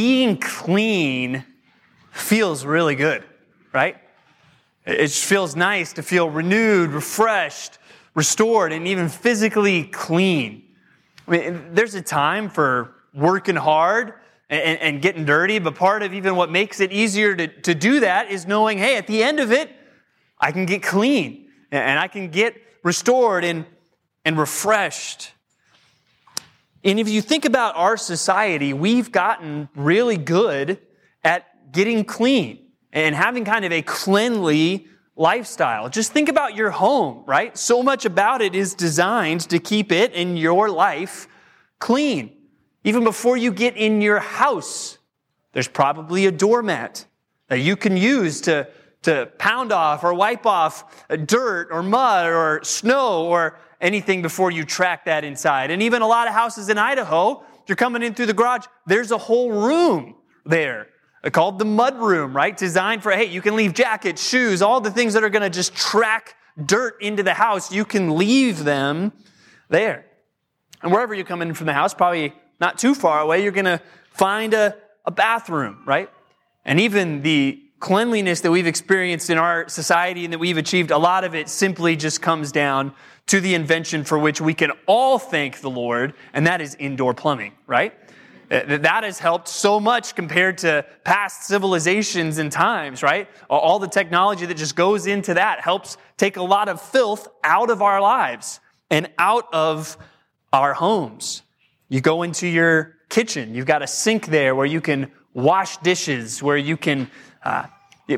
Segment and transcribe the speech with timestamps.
[0.00, 1.44] being clean
[2.10, 3.22] feels really good,
[3.70, 3.98] right?
[4.86, 7.76] It feels nice to feel renewed, refreshed,
[8.14, 10.62] restored, and even physically clean.
[11.28, 14.14] I mean, there's a time for working hard
[14.48, 18.00] and, and, getting dirty, but part of even what makes it easier to, to do
[18.00, 19.70] that is knowing, hey, at the end of it,
[20.40, 23.66] I can get clean and I can get restored and,
[24.24, 25.32] and refreshed.
[26.82, 30.80] And if you think about our society, we've gotten really good
[31.22, 35.88] at getting clean and having kind of a cleanly lifestyle.
[35.90, 37.56] Just think about your home, right?
[37.56, 41.28] So much about it is designed to keep it in your life
[41.78, 42.36] clean.
[42.84, 44.98] Even before you get in your house,
[45.52, 47.04] there's probably a doormat
[47.48, 48.68] that you can use to,
[49.02, 54.64] to pound off or wipe off dirt or mud or snow or anything before you
[54.64, 55.70] track that inside.
[55.70, 59.10] And even a lot of houses in Idaho, you're coming in through the garage, there's
[59.10, 60.88] a whole room there
[61.32, 62.56] called the mud room, right?
[62.56, 65.50] Designed for, hey, you can leave jackets, shoes, all the things that are going to
[65.50, 67.70] just track dirt into the house.
[67.70, 69.12] You can leave them
[69.68, 70.06] there.
[70.82, 73.66] And wherever you come in from the house, probably not too far away, you're going
[73.66, 76.08] to find a, a bathroom, right?
[76.64, 80.98] And even the cleanliness that we've experienced in our society and that we've achieved, a
[80.98, 82.94] lot of it simply just comes down
[83.30, 87.14] to the invention for which we can all thank the Lord, and that is indoor
[87.14, 87.94] plumbing, right?
[88.48, 93.28] That has helped so much compared to past civilizations and times, right?
[93.48, 97.70] All the technology that just goes into that helps take a lot of filth out
[97.70, 98.58] of our lives
[98.90, 99.96] and out of
[100.52, 101.42] our homes.
[101.88, 106.42] You go into your kitchen, you've got a sink there where you can wash dishes,
[106.42, 107.08] where you can
[107.44, 107.66] uh,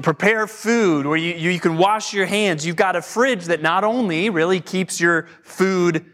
[0.01, 2.67] prepare food, where you, you can wash your hands.
[2.67, 6.07] You've got a fridge that not only really keeps your food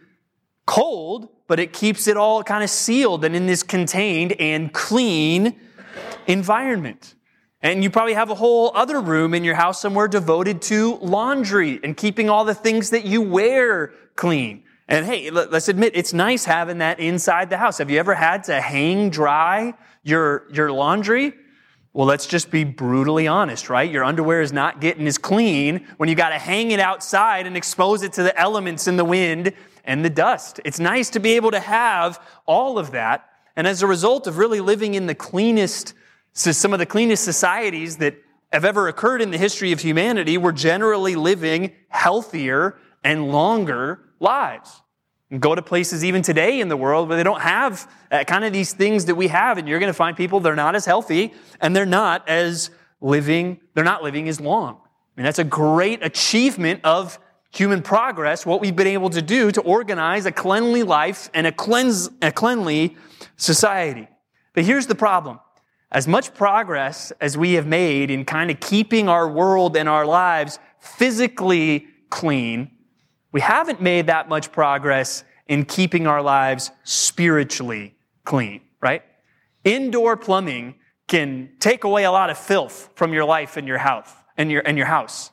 [0.66, 5.58] cold, but it keeps it all kind of sealed and in this contained and clean
[6.26, 7.14] environment.
[7.60, 11.80] And you probably have a whole other room in your house somewhere devoted to laundry
[11.82, 14.62] and keeping all the things that you wear clean.
[14.86, 17.78] And hey, let's admit it's nice having that inside the house.
[17.78, 21.34] Have you ever had to hang dry your, your laundry?
[21.98, 23.90] Well, let's just be brutally honest, right?
[23.90, 27.56] Your underwear is not getting as clean when you got to hang it outside and
[27.56, 30.60] expose it to the elements in the wind and the dust.
[30.64, 33.28] It's nice to be able to have all of that.
[33.56, 35.92] And as a result of really living in the cleanest,
[36.34, 38.14] some of the cleanest societies that
[38.52, 44.82] have ever occurred in the history of humanity, we're generally living healthier and longer lives.
[45.38, 48.52] Go to places even today in the world where they don't have uh, kind of
[48.52, 51.34] these things that we have, and you're going to find people they're not as healthy
[51.60, 52.70] and they're not as
[53.02, 54.76] living, they're not living as long.
[54.76, 57.18] I mean, that's a great achievement of
[57.50, 61.52] human progress, what we've been able to do to organize a cleanly life and a,
[61.52, 62.96] cleanse, a cleanly
[63.36, 64.08] society.
[64.54, 65.40] But here's the problem.
[65.90, 70.04] As much progress as we have made in kind of keeping our world and our
[70.04, 72.70] lives physically clean,
[73.32, 77.94] we haven't made that much progress in keeping our lives spiritually
[78.24, 79.02] clean, right?
[79.64, 84.10] Indoor plumbing can take away a lot of filth from your life and your house
[84.36, 85.30] and your, and your house.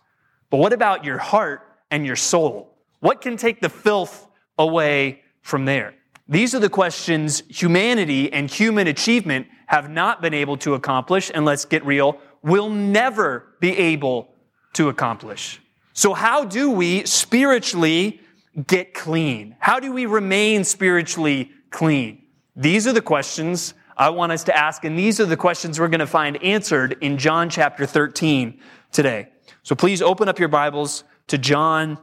[0.50, 1.62] But what about your heart
[1.92, 2.78] and your soul?
[3.00, 4.28] What can take the filth
[4.58, 5.94] away from there?
[6.28, 11.46] These are the questions humanity and human achievement have not been able to accomplish, and
[11.46, 14.30] let's get real, will never be able
[14.74, 15.60] to accomplish.
[15.98, 18.20] So, how do we spiritually
[18.68, 19.56] get clean?
[19.60, 22.24] How do we remain spiritually clean?
[22.54, 25.88] These are the questions I want us to ask, and these are the questions we're
[25.88, 28.60] going to find answered in John chapter 13
[28.92, 29.30] today.
[29.64, 31.98] So, please open up your Bibles to John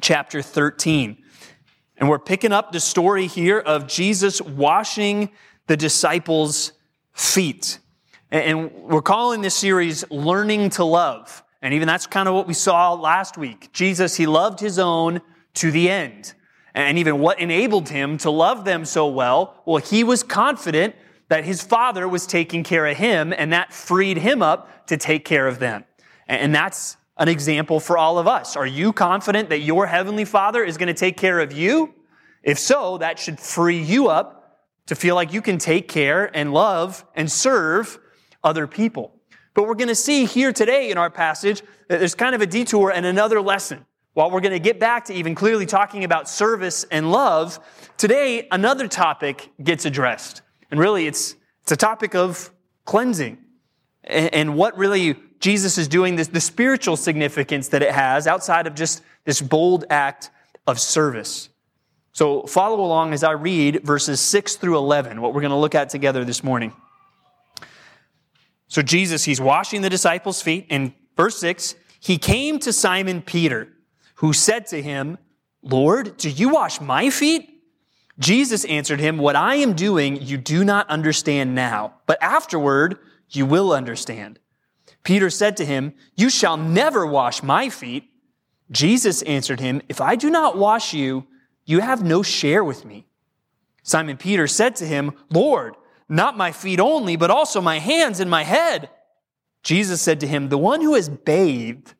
[0.00, 1.20] chapter 13.
[1.96, 5.30] And we're picking up the story here of Jesus washing
[5.66, 6.72] the disciples'
[7.12, 7.80] feet.
[8.30, 11.42] And we're calling this series Learning to Love.
[11.62, 13.70] And even that's kind of what we saw last week.
[13.72, 15.20] Jesus, he loved his own
[15.54, 16.34] to the end.
[16.74, 20.94] And even what enabled him to love them so well, well, he was confident
[21.28, 25.24] that his father was taking care of him, and that freed him up to take
[25.24, 25.84] care of them.
[26.26, 28.56] And that's an example for all of us.
[28.56, 31.94] Are you confident that your heavenly father is going to take care of you?
[32.42, 36.52] If so, that should free you up to feel like you can take care and
[36.52, 37.98] love and serve
[38.42, 39.19] other people.
[39.54, 42.46] But we're going to see here today in our passage that there's kind of a
[42.46, 43.84] detour and another lesson.
[44.14, 47.58] While we're going to get back to even clearly talking about service and love,
[47.96, 50.42] today another topic gets addressed.
[50.70, 52.50] And really, it's, it's a topic of
[52.84, 53.38] cleansing
[54.04, 58.66] and, and what really Jesus is doing, this, the spiritual significance that it has outside
[58.66, 60.30] of just this bold act
[60.66, 61.48] of service.
[62.12, 65.74] So follow along as I read verses 6 through 11, what we're going to look
[65.74, 66.72] at together this morning.
[68.70, 70.66] So Jesus, he's washing the disciples' feet.
[70.70, 73.68] In verse 6, he came to Simon Peter,
[74.14, 75.18] who said to him,
[75.60, 77.50] Lord, do you wash my feet?
[78.20, 83.44] Jesus answered him, What I am doing, you do not understand now, but afterward you
[83.44, 84.38] will understand.
[85.02, 88.04] Peter said to him, You shall never wash my feet.
[88.70, 91.26] Jesus answered him, If I do not wash you,
[91.64, 93.06] you have no share with me.
[93.82, 95.74] Simon Peter said to him, Lord,
[96.10, 98.90] not my feet only, but also my hands and my head.
[99.62, 101.94] Jesus said to him, The one who has bathed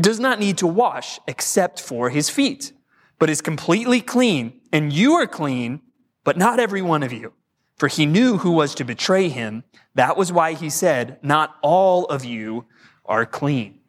[0.00, 2.72] does not need to wash except for his feet,
[3.18, 5.80] but is completely clean and you are clean,
[6.24, 7.32] but not every one of you.
[7.76, 9.64] For he knew who was to betray him.
[9.94, 12.66] That was why he said, Not all of you
[13.04, 13.80] are clean.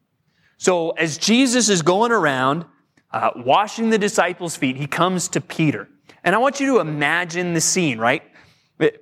[0.57, 2.65] So as Jesus is going around
[3.11, 5.89] uh, washing the disciples' feet, he comes to Peter.
[6.23, 8.23] And I want you to imagine the scene, right?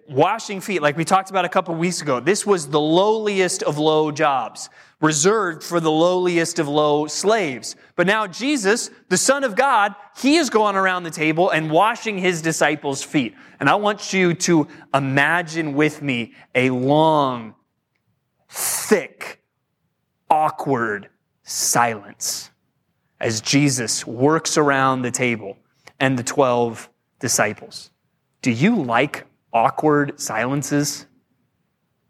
[0.09, 3.77] Washing feet, like we talked about a couple weeks ago, this was the lowliest of
[3.77, 7.77] low jobs, reserved for the lowliest of low slaves.
[7.95, 12.17] But now Jesus, the Son of God, he is going around the table and washing
[12.17, 13.35] his disciples' feet.
[13.61, 17.55] And I want you to imagine with me a long,
[18.49, 19.41] thick,
[20.29, 21.07] awkward
[21.43, 22.51] silence
[23.19, 25.57] as Jesus works around the table
[26.01, 26.89] and the 12
[27.19, 27.91] disciples.
[28.41, 31.05] Do you like awkward silences.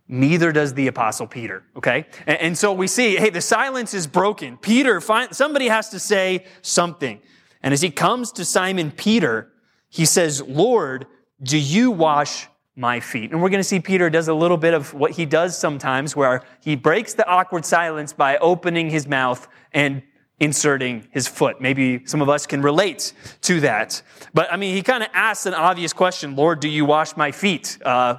[0.07, 2.07] Neither does the apostle Peter, okay?
[2.25, 4.57] And, and, so we see, hey, the silence is broken.
[4.57, 7.19] Peter, find, somebody has to say something.
[7.62, 9.51] And as he comes to Simon Peter,
[9.89, 11.06] he says, Lord,
[11.44, 13.31] do you wash my feet?
[13.31, 16.15] And we're going to see Peter does a little bit of what he does sometimes
[16.15, 20.01] where he breaks the awkward silence by opening his mouth and
[20.39, 21.59] inserting his foot.
[21.59, 24.01] Maybe some of us can relate to that.
[24.33, 27.31] But I mean, he kind of asks an obvious question Lord, do you wash my
[27.31, 27.77] feet?
[27.83, 28.18] Uh,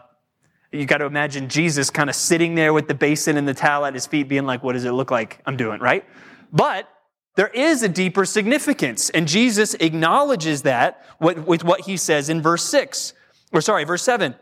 [0.72, 3.84] you got to imagine Jesus kind of sitting there with the basin and the towel
[3.87, 6.05] at his feet, being like, What does it look like I'm doing, right?
[6.52, 6.88] But
[7.37, 12.64] there is a deeper significance, and Jesus acknowledges that with what he says in verse
[12.64, 13.14] 6,
[13.52, 14.34] or sorry, verse 7.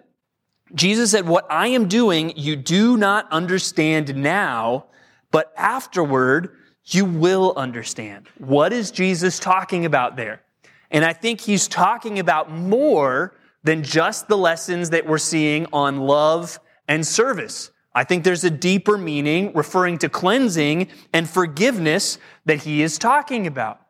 [0.75, 4.86] Jesus said, What I am doing, you do not understand now,
[5.30, 6.56] but afterward,
[6.94, 8.29] you will understand.
[8.38, 10.43] What is Jesus talking about there?
[10.90, 16.00] And I think he's talking about more than just the lessons that we're seeing on
[16.00, 17.70] love and service.
[17.94, 23.46] I think there's a deeper meaning referring to cleansing and forgiveness that he is talking
[23.46, 23.81] about.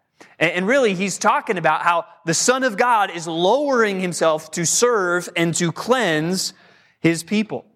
[0.41, 5.29] And really, he's talking about how the Son of God is lowering himself to serve
[5.37, 6.55] and to cleanse
[7.00, 7.67] his people.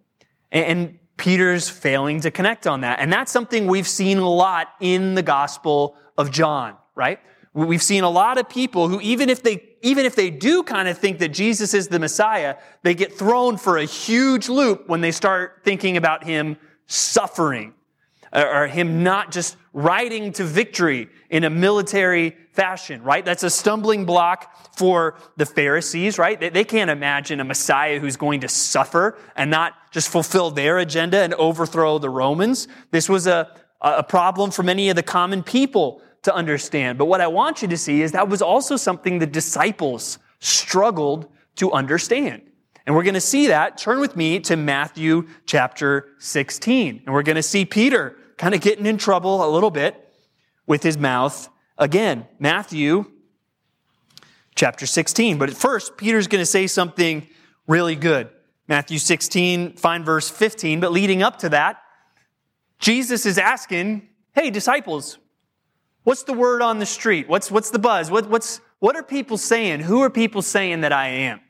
[0.50, 2.98] And Peter's failing to connect on that.
[2.98, 7.20] And that's something we've seen a lot in the Gospel of John, right?
[7.54, 10.88] We've seen a lot of people who, even if they, even if they do kind
[10.88, 15.00] of think that Jesus is the Messiah, they get thrown for a huge loop when
[15.00, 17.72] they start thinking about him suffering
[18.32, 23.24] Uh, or him not just riding to victory in a military fashion, right?
[23.24, 26.38] That's a stumbling block for the Pharisees, right?
[26.40, 31.18] They, can't imagine a Messiah who's going to suffer and not just fulfill their agenda
[31.18, 32.68] and overthrow the Romans.
[32.90, 36.98] This was a, a problem for many of the common people to understand.
[36.98, 41.28] But what I want you to see is that was also something the disciples struggled
[41.56, 42.42] to understand.
[42.86, 43.78] And we're going to see that.
[43.78, 47.02] Turn with me to Matthew chapter 16.
[47.04, 49.94] And we're going to see Peter kind of getting in trouble a little bit
[50.66, 52.26] with his mouth again.
[52.40, 53.08] Matthew
[54.56, 55.38] chapter 16.
[55.38, 57.28] But at first, Peter's going to say something
[57.68, 58.28] really good.
[58.66, 60.80] Matthew 16, find verse 15.
[60.80, 61.84] But leading up to that,
[62.80, 65.18] Jesus is asking, Hey, disciples,
[66.02, 67.28] what's the word on the street?
[67.28, 68.10] What's, what's the buzz?
[68.10, 69.82] What, what's, what are people saying?
[69.82, 71.40] Who are people saying that I am?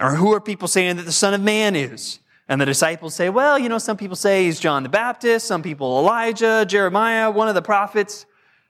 [0.00, 2.18] Or who are people saying that the Son of Man is?
[2.48, 5.62] And the disciples say, well, you know, some people say he's John the Baptist, some
[5.62, 8.26] people Elijah, Jeremiah, one of the prophets.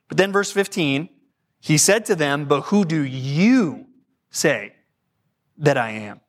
[0.08, 1.08] But then verse 15,
[1.60, 3.86] he said to them, but who do you
[4.30, 4.74] say
[5.58, 6.20] that I am?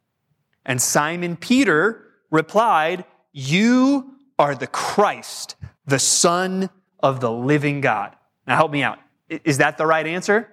[0.66, 6.70] And Simon Peter replied, you are the Christ, the Son
[7.00, 8.16] of the living God.
[8.48, 9.00] Now help me out.
[9.30, 10.50] Is that the right answer?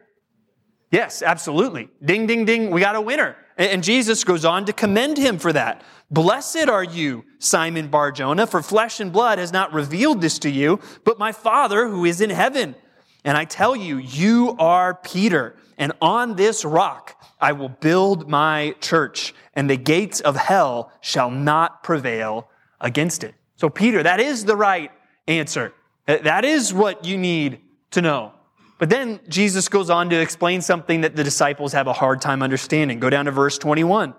[0.91, 1.89] Yes, absolutely.
[2.05, 2.71] Ding, ding, ding.
[2.71, 3.37] We got a winner.
[3.61, 5.83] And Jesus goes on to commend him for that.
[6.11, 10.81] Blessed are you, Simon Barjona, for flesh and blood has not revealed this to you,
[11.05, 12.75] but my Father who is in heaven.
[13.23, 18.77] And I tell you, you are Peter, and on this rock I will build my
[18.81, 22.49] church, and the gates of hell shall not prevail
[22.81, 23.35] against it.
[23.57, 24.91] So, Peter, that is the right
[25.29, 25.75] answer.
[26.07, 28.33] That is what you need to know.
[28.81, 32.43] But then Jesus goes on to explain something that the disciples have a hard time
[32.43, 32.99] understanding.
[32.99, 34.15] Go down to verse 21.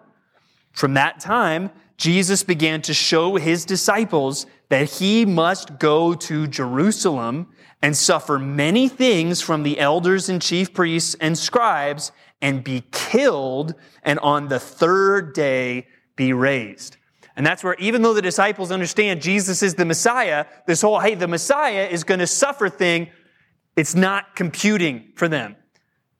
[0.71, 7.47] From that time, Jesus began to show his disciples that he must go to Jerusalem
[7.81, 13.73] and suffer many things from the elders and chief priests and scribes and be killed
[14.03, 16.97] and on the third day be raised.
[17.35, 21.15] And that's where, even though the disciples understand Jesus is the Messiah, this whole, hey,
[21.15, 23.09] the Messiah is going to suffer thing,
[23.75, 25.55] it's not computing for them.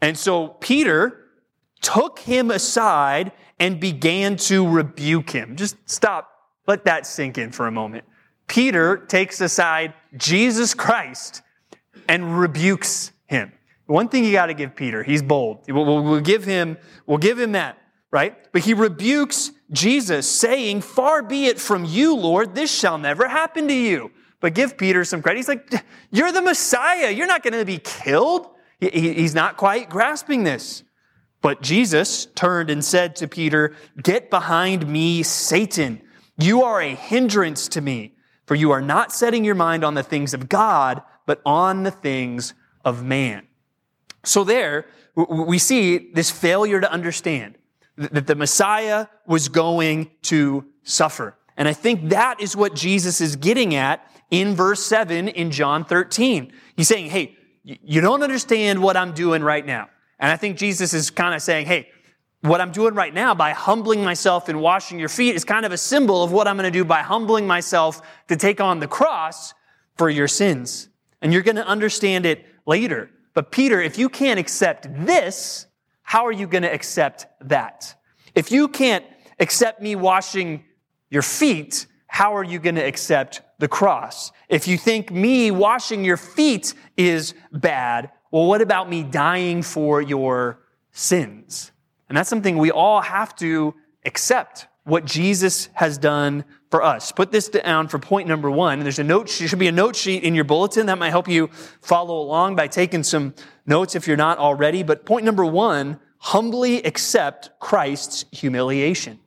[0.02, 1.26] And so Peter
[1.82, 5.56] took him aside and began to rebuke him.
[5.56, 6.30] Just stop.
[6.68, 8.06] Let that sink in for a moment.
[8.48, 11.42] Peter takes aside Jesus Christ
[12.08, 13.52] and rebukes him.
[13.86, 15.66] One thing you got to give Peter, he's bold.
[15.68, 17.78] We'll, we'll, give him, we'll give him that,
[18.10, 18.38] right?
[18.52, 23.68] But he rebukes Jesus, saying, Far be it from you, Lord, this shall never happen
[23.68, 24.12] to you.
[24.42, 25.38] But give Peter some credit.
[25.38, 25.72] He's like,
[26.12, 27.12] You're the Messiah.
[27.12, 28.48] You're not going to be killed.
[28.80, 30.84] He's not quite grasping this.
[31.42, 36.02] But Jesus turned and said to Peter, Get behind me, Satan.
[36.38, 38.16] You are a hindrance to me,
[38.48, 41.92] for you are not setting your mind on the things of God, but on the
[41.92, 43.48] things of man.
[44.24, 47.58] So there, we see this failure to understand
[47.96, 51.38] that the Messiah was going to suffer.
[51.58, 55.86] And I think that is what Jesus is getting at in verse 7 in John
[55.86, 56.52] 13.
[56.76, 59.90] He's saying, Hey, you don't understand what I'm doing right now.
[60.18, 61.90] And I think Jesus is kind of saying, Hey,
[62.42, 65.72] what I'm doing right now by humbling myself and washing your feet is kind of
[65.72, 68.88] a symbol of what I'm going to do by humbling myself to take on the
[68.88, 69.54] cross
[69.96, 70.90] for your sins.
[71.22, 73.12] And you're going to understand it later.
[73.36, 75.68] But Peter, if you can't accept this,
[76.02, 77.96] how are you going to accept that?
[78.34, 79.06] If you can't
[79.40, 80.64] accept me washing
[81.10, 84.34] your feet, how are you going to accept the cross?
[84.50, 90.02] If you think me washing your feet is bad, well, what about me dying for
[90.02, 90.60] your
[90.92, 91.72] sins?
[92.10, 93.74] And that's something we all have to
[94.06, 97.14] accept what Jesus has done for us.
[97.14, 98.82] Put this down for point number one.
[98.82, 101.30] There's a note, there should be a note sheet in your bulletin that might help
[101.30, 101.48] you
[101.82, 103.34] follow along by taking some
[103.66, 104.84] notes if you're not already.
[104.84, 109.20] But point number one, humbly accept Christ's humiliation.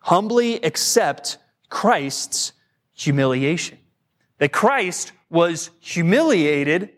[0.00, 1.38] Humbly accept
[1.72, 2.52] Christ's
[2.92, 3.78] humiliation.
[4.36, 6.90] That Christ was humiliated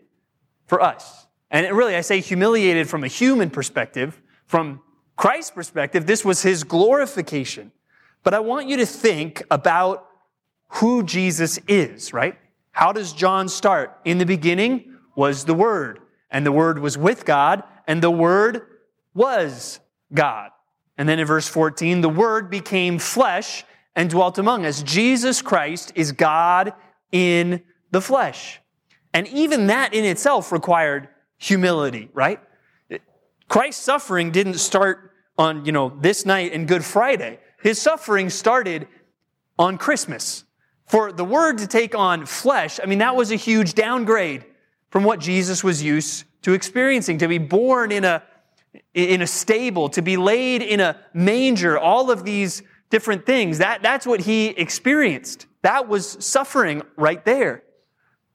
[0.65, 1.27] for us.
[1.49, 4.21] And really, I say humiliated from a human perspective.
[4.47, 4.81] From
[5.15, 7.71] Christ's perspective, this was his glorification.
[8.21, 10.09] But I want you to think about
[10.67, 12.37] who Jesus is, right?
[12.71, 13.97] How does John start?
[14.03, 18.63] In the beginning was the Word, and the Word was with God, and the Word
[19.13, 19.79] was
[20.13, 20.49] God.
[20.97, 23.63] And then in verse 14, the Word became flesh
[23.95, 24.83] and dwelt among us.
[24.83, 26.73] Jesus Christ is God
[27.11, 27.61] in
[27.91, 28.59] the flesh.
[29.13, 32.39] And even that in itself required humility, right?
[33.47, 37.39] Christ's suffering didn't start on, you know, this night and Good Friday.
[37.61, 38.87] His suffering started
[39.57, 40.43] on Christmas.
[40.87, 44.45] For the word to take on flesh, I mean, that was a huge downgrade
[44.91, 47.19] from what Jesus was used to experiencing.
[47.19, 48.21] To be born in a,
[48.93, 52.61] in a stable, to be laid in a manger, all of these
[52.95, 55.47] different things, that, that's what he experienced.
[55.63, 57.61] That was suffering right there.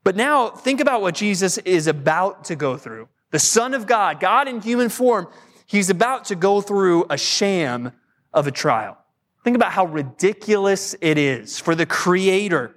[0.03, 3.09] But now think about what Jesus is about to go through.
[3.31, 5.29] The Son of God, God in human form,
[5.65, 7.91] he's about to go through a sham
[8.35, 8.99] of a trial.
[9.43, 12.75] Think about how ridiculous it is for the Creator,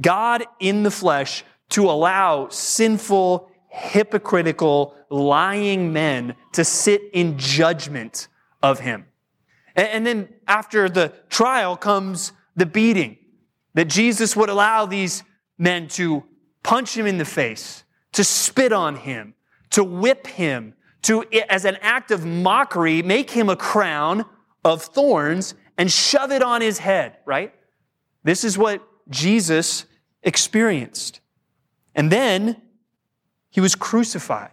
[0.00, 8.28] God in the flesh, to allow sinful, hypocritical, lying men to sit in judgment
[8.62, 9.06] of him.
[9.74, 13.18] And then after the trial comes the beating,
[13.74, 15.24] that Jesus would allow these
[15.58, 16.24] men to
[16.62, 19.34] punch him in the face, to spit on him,
[19.70, 24.24] to whip him, to, as an act of mockery, make him a crown
[24.64, 27.52] of thorns and shove it on his head, right?
[28.22, 29.84] This is what Jesus
[30.22, 31.20] experienced.
[31.94, 32.62] And then
[33.50, 34.52] he was crucified.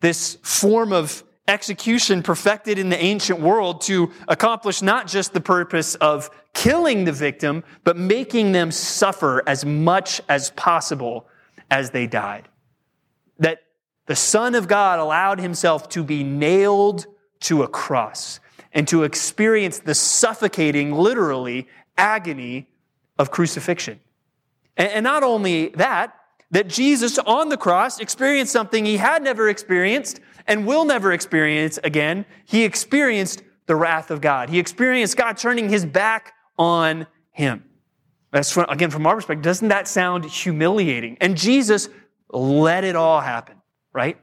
[0.00, 5.94] This form of execution perfected in the ancient world to accomplish not just the purpose
[5.96, 11.26] of killing the victim, but making them suffer as much as possible
[11.70, 12.48] as they died.
[13.38, 13.62] That
[14.06, 17.06] the Son of God allowed himself to be nailed
[17.40, 18.40] to a cross
[18.72, 22.68] and to experience the suffocating, literally, agony
[23.18, 24.00] of crucifixion.
[24.76, 26.14] And not only that,
[26.52, 31.78] that Jesus on the cross experienced something he had never experienced and will never experience
[31.82, 32.24] again.
[32.44, 34.48] He experienced the wrath of God.
[34.48, 37.64] He experienced God turning his back on him.
[38.30, 41.18] That's from, again, from our perspective, doesn't that sound humiliating?
[41.20, 41.88] And Jesus
[42.30, 43.56] let it all happen,
[43.92, 44.18] right?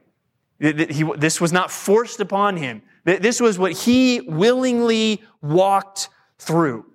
[0.58, 2.82] This was not forced upon him.
[3.04, 6.08] This was what he willingly walked
[6.38, 6.90] through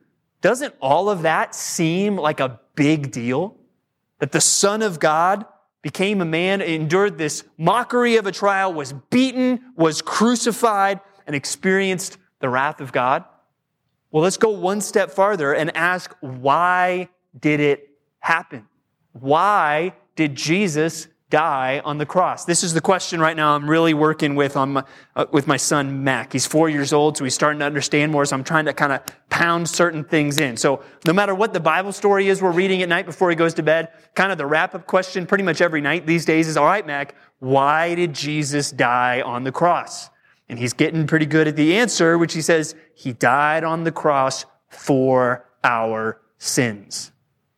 [0.45, 3.57] doesn't all of that seem like a big deal?
[4.19, 5.45] That the Son of God
[5.81, 12.17] became a man, endured this mockery of a trial, was beaten, was crucified, and experienced
[12.39, 13.23] the wrath of God?
[14.11, 18.65] Well, let's go one step farther and ask why did it happen?
[19.11, 22.45] Why did Jesus die on the cross?
[22.45, 24.83] This is the question right now I'm really working with on my,
[25.15, 26.33] uh, with my son Mac.
[26.33, 28.25] He's four years old, so he's starting to understand more.
[28.25, 30.55] So I'm trying to kind of pound certain things in.
[30.57, 33.53] So no matter what the Bible story is we're reading at night before he goes
[33.55, 36.57] to bed, kind of the wrap up question pretty much every night these days is,
[36.57, 40.09] all right, Mac, why did Jesus die on the cross?
[40.47, 43.91] And he's getting pretty good at the answer, which he says, he died on the
[43.91, 47.11] cross for our sins.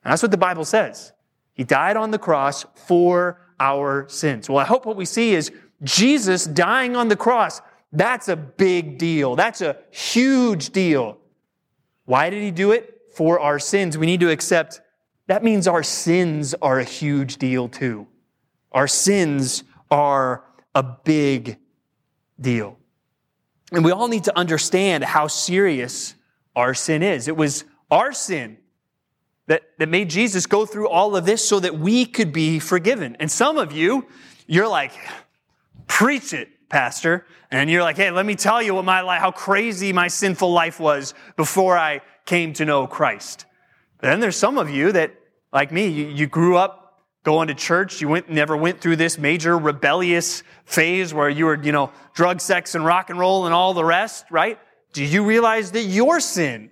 [0.03, 1.12] And that's what the Bible says.
[1.53, 4.50] He died on the cross for our sins.
[4.50, 5.52] Well, I hope what we see is
[5.84, 7.62] Jesus dying on the cross.
[7.92, 9.36] That's a big deal.
[9.36, 11.18] That's a huge deal.
[12.06, 13.02] Why did he do it?
[13.16, 13.98] For our sins.
[13.98, 14.82] We need to accept
[15.28, 18.08] that means our sins are a huge deal too.
[18.72, 21.58] Our sins are a big
[22.40, 22.78] deal.
[23.72, 26.16] And we all need to understand how serious
[26.56, 27.28] our sin is.
[27.28, 28.58] It was our sin
[29.48, 33.18] that, that made Jesus go through all of this so that we could be forgiven.
[33.20, 34.06] And some of you,
[34.46, 34.92] you're like,
[35.88, 37.25] preach it, pastor.
[37.50, 40.51] And you're like, hey, let me tell you what my life, how crazy my sinful
[40.51, 43.46] life was before I came to know Christ.
[44.00, 45.13] But then there's some of you that,
[45.54, 46.84] like me, you, you grew up
[47.24, 48.00] going to church.
[48.00, 52.39] You went, never went through this major rebellious phase where you were, you know, drug,
[52.42, 54.60] sex, and rock and roll and all the rest, right?
[54.94, 56.70] Do you realize that your sin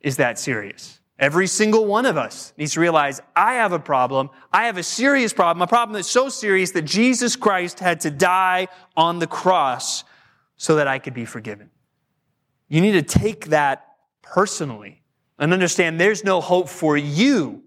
[0.00, 1.00] is that serious?
[1.18, 4.30] Every single one of us needs to realize I have a problem.
[4.52, 8.10] I have a serious problem, a problem that's so serious that Jesus Christ had to
[8.10, 8.66] die
[8.96, 10.02] on the cross
[10.56, 11.70] so that I could be forgiven.
[12.68, 13.86] You need to take that
[14.22, 15.02] personally
[15.38, 17.62] and understand there's no hope for you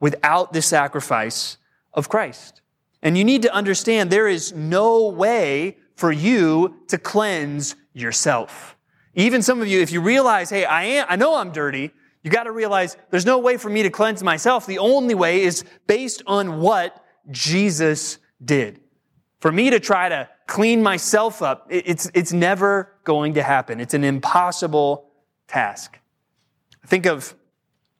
[0.00, 1.56] without the sacrifice
[1.94, 2.60] of Christ.
[3.02, 8.76] And you need to understand there is no way for you to cleanse yourself.
[9.14, 11.92] Even some of you, if you realize, hey, I am, I know I'm dirty,
[12.24, 14.66] you got to realize there's no way for me to cleanse myself.
[14.66, 18.80] The only way is based on what Jesus did.
[19.40, 23.78] For me to try to clean myself up, it's, it's never going to happen.
[23.78, 25.10] It's an impossible
[25.48, 25.98] task.
[26.86, 27.34] Think of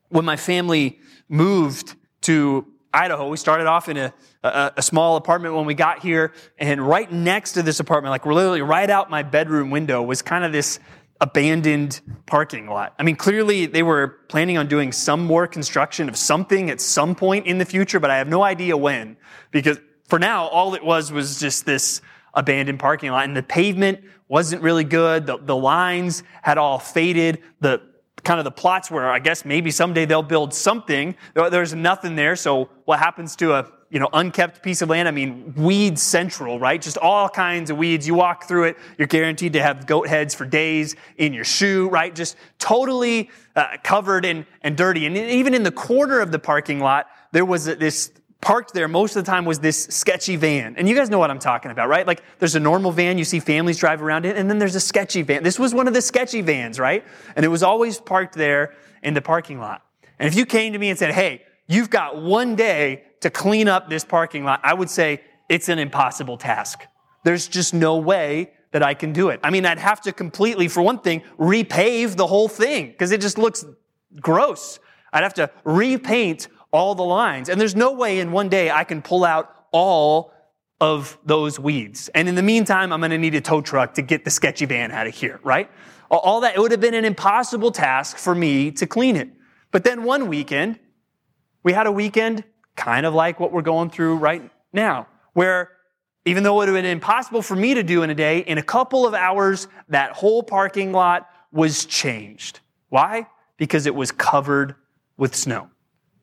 [0.09, 3.29] when my family moved to Idaho.
[3.29, 7.11] We started off in a, a, a, small apartment when we got here, and right
[7.11, 10.79] next to this apartment, like literally right out my bedroom window, was kind of this
[11.21, 12.95] abandoned parking lot.
[12.99, 17.15] I mean, clearly they were planning on doing some more construction of something at some
[17.15, 19.17] point in the future, but I have no idea when.
[19.51, 22.01] Because for now, all it was was just this
[22.35, 23.25] abandoned parking lot.
[23.25, 25.27] And the pavement wasn't really good.
[25.27, 27.43] The, the lines had all faded.
[27.61, 27.81] The
[28.25, 31.15] kind of the plots where I guess maybe someday they'll build something.
[31.35, 32.37] There's nothing there.
[32.37, 35.07] So what happens to a you know, unkept piece of land.
[35.07, 36.83] I mean, weed central, right?
[36.83, 38.09] Just all kinds of weeds.
[38.09, 41.89] You walk through it, you're guaranteed to have goat heads for days in your shoe,
[41.89, 42.13] right?
[42.13, 45.07] Just totally uh, covered and, and dirty.
[45.07, 49.15] And even in the corner of the parking lot, there was this parked there most
[49.15, 50.75] of the time was this sketchy van.
[50.77, 52.05] And you guys know what I'm talking about, right?
[52.05, 54.81] Like there's a normal van you see families drive around in, and then there's a
[54.81, 55.45] sketchy van.
[55.45, 57.05] This was one of the sketchy vans, right?
[57.37, 59.87] And it was always parked there in the parking lot.
[60.19, 63.69] And if you came to me and said, hey, you've got one day to clean
[63.69, 66.85] up this parking lot, I would say it's an impossible task.
[67.25, 69.41] There's just no way that I can do it.
[69.43, 73.23] I mean, I'd have to completely, for one thing, repave the whole thing because it
[73.23, 73.65] just looks
[74.21, 74.79] gross.
[75.11, 77.49] I'd have to repaint all the lines.
[77.49, 80.35] And there's no way in one day I can pull out all
[80.83, 82.11] of those weeds.
[82.15, 84.67] And in the meantime, I'm going to need a tow truck to get the sketchy
[84.67, 85.71] van out of here, right?
[86.11, 89.31] All that, it would have been an impossible task for me to clean it.
[89.71, 90.79] But then one weekend,
[91.63, 92.45] we had a weekend
[92.77, 95.71] kind of like what we're going through right now, where
[96.25, 98.59] even though it would have been impossible for me to do in a day, in
[98.59, 102.61] a couple of hours, that whole parking lot was changed.
[102.89, 103.29] Why?
[103.57, 104.75] Because it was covered
[105.17, 105.69] with snow.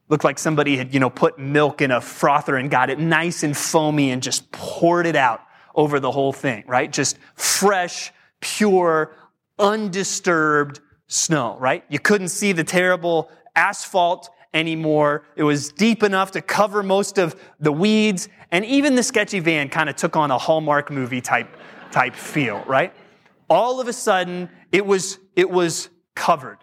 [0.10, 3.44] Looked like somebody had, you know, put milk in a frother and got it nice
[3.44, 5.42] and foamy and just poured it out
[5.76, 6.92] over the whole thing, right?
[6.92, 8.12] Just fresh,
[8.42, 9.16] pure,
[9.58, 11.86] undisturbed snow, right?
[11.88, 15.24] You couldn't see the terrible asphalt anymore.
[15.36, 18.30] It was deep enough to cover most of the weeds.
[18.52, 21.56] And even the sketchy van kind of took on a Hallmark movie type,
[21.92, 22.94] type feel, right?
[23.50, 26.58] All of a sudden, it was, it was covered.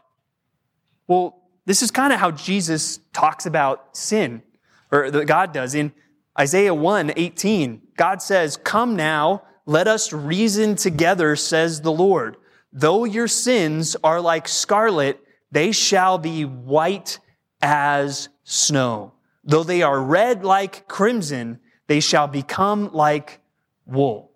[1.06, 4.42] Well, this is kind of how Jesus talks about sin,
[4.90, 5.74] or that God does.
[5.74, 5.92] In
[6.38, 12.36] Isaiah 1 18, God says, Come now, let us reason together, says the Lord.
[12.72, 15.20] Though your sins are like scarlet,
[15.50, 17.18] they shall be white
[17.60, 19.12] as snow.
[19.44, 23.40] Though they are red like crimson, they shall become like
[23.86, 24.30] wool.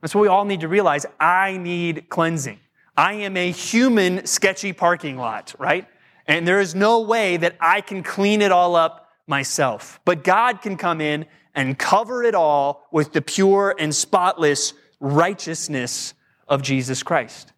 [0.00, 1.06] That's what we all need to realize.
[1.18, 2.60] I need cleansing.
[2.96, 5.86] I am a human sketchy parking lot, right?
[6.26, 10.00] And there is no way that I can clean it all up myself.
[10.04, 16.14] But God can come in and cover it all with the pure and spotless righteousness
[16.46, 17.52] of Jesus Christ.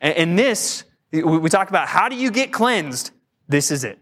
[0.00, 3.10] And this, we talk about how do you get cleansed?
[3.48, 3.98] This is it.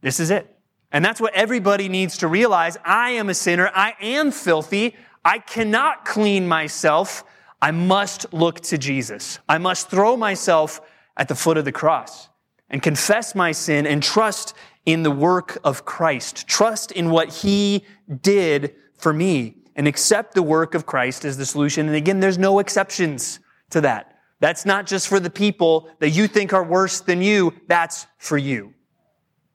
[0.00, 0.52] This is it.
[0.92, 2.76] And that's what everybody needs to realize.
[2.84, 3.70] I am a sinner.
[3.74, 4.94] I am filthy.
[5.24, 7.24] I cannot clean myself.
[7.60, 9.38] I must look to Jesus.
[9.48, 10.80] I must throw myself
[11.16, 12.28] at the foot of the cross
[12.70, 14.54] and confess my sin and trust
[14.84, 16.46] in the work of Christ.
[16.46, 17.84] Trust in what he
[18.22, 21.86] did for me and accept the work of Christ as the solution.
[21.86, 24.18] And again, there's no exceptions to that.
[24.40, 27.52] That's not just for the people that you think are worse than you.
[27.66, 28.74] That's for you.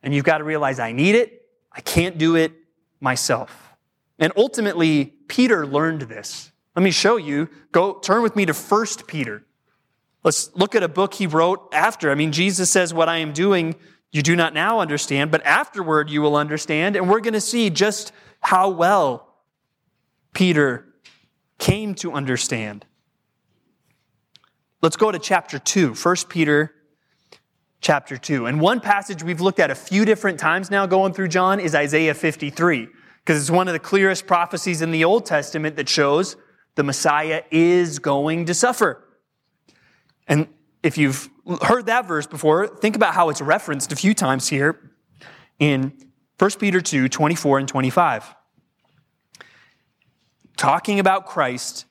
[0.04, 1.42] And you've got to realize I need it.
[1.72, 2.54] I can't do it
[3.00, 3.76] myself.
[4.20, 6.52] And ultimately, Peter learned this.
[6.76, 7.50] Let me show you.
[7.72, 9.44] Go turn with me to 1 Peter.
[10.24, 12.12] Let's look at a book he wrote after.
[12.12, 13.76] I mean, Jesus says, What I am doing,
[14.12, 16.96] you do not now understand, but afterward you will understand.
[16.96, 19.36] And we're going to see just how well
[20.34, 20.86] Peter
[21.58, 22.86] came to understand.
[24.82, 26.74] Let's go to chapter 2, 1 Peter
[27.82, 28.46] chapter 2.
[28.46, 31.76] And one passage we've looked at a few different times now going through John is
[31.76, 36.38] Isaiah 53, because it's one of the clearest prophecies in the Old Testament that shows
[36.76, 39.04] the Messiah is going to suffer.
[40.28, 40.48] And
[40.84, 41.30] if you've
[41.64, 44.92] heard that verse before, think about how it's referenced a few times here
[45.60, 45.94] in
[46.38, 48.36] 1 Peter 2 24 and 25.
[50.56, 51.86] Talking about Christ,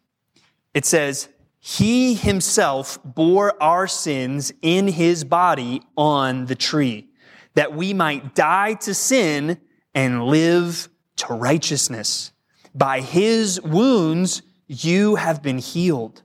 [0.74, 1.28] it says,
[1.60, 7.08] He himself bore our sins in his body on the tree,
[7.54, 9.60] that we might die to sin
[9.94, 12.32] and live to righteousness.
[12.74, 16.22] By his wounds, you have been healed.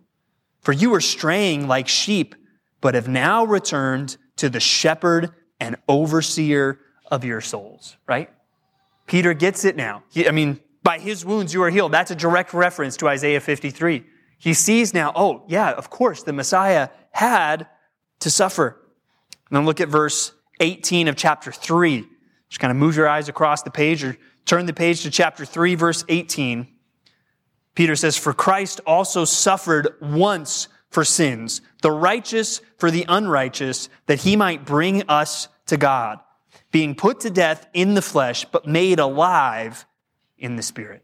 [0.61, 2.33] For you were straying like sheep,
[2.79, 6.79] but have now returned to the shepherd and overseer
[7.11, 8.29] of your souls, right?
[9.05, 10.03] Peter gets it now.
[10.09, 11.91] He, I mean, by his wounds you are healed.
[11.91, 14.05] That's a direct reference to Isaiah 53.
[14.37, 17.67] He sees now, oh, yeah, of course, the Messiah had
[18.19, 18.81] to suffer.
[19.49, 22.05] And then look at verse 18 of chapter 3.
[22.49, 25.45] Just kind of move your eyes across the page or turn the page to chapter
[25.45, 26.67] 3, verse 18.
[27.75, 34.21] Peter says, For Christ also suffered once for sins, the righteous for the unrighteous, that
[34.21, 36.19] he might bring us to God,
[36.71, 39.85] being put to death in the flesh, but made alive
[40.37, 41.03] in the spirit.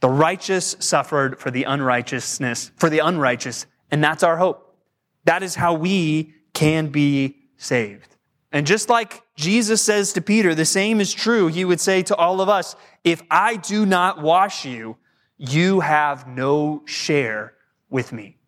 [0.00, 4.76] The righteous suffered for the unrighteousness, for the unrighteous, and that's our hope.
[5.24, 8.16] That is how we can be saved.
[8.52, 12.16] And just like Jesus says to Peter, the same is true, he would say to
[12.16, 14.96] all of us, if I do not wash you,
[15.36, 17.54] you have no share
[17.90, 18.38] with me.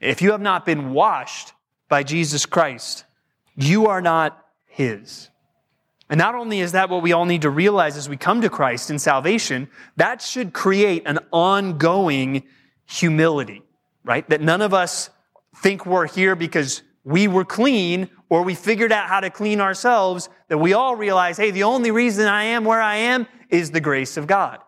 [0.00, 1.52] If you have not been washed
[1.88, 3.04] by Jesus Christ,
[3.56, 5.30] you are not his.
[6.08, 8.50] And not only is that what we all need to realize as we come to
[8.50, 12.44] Christ in salvation, that should create an ongoing
[12.84, 13.62] humility,
[14.04, 14.28] right?
[14.28, 15.10] That none of us
[15.56, 20.28] think we're here because we were clean or we figured out how to clean ourselves,
[20.48, 23.80] that we all realize, hey, the only reason I am where I am is the
[23.80, 24.58] grace of God.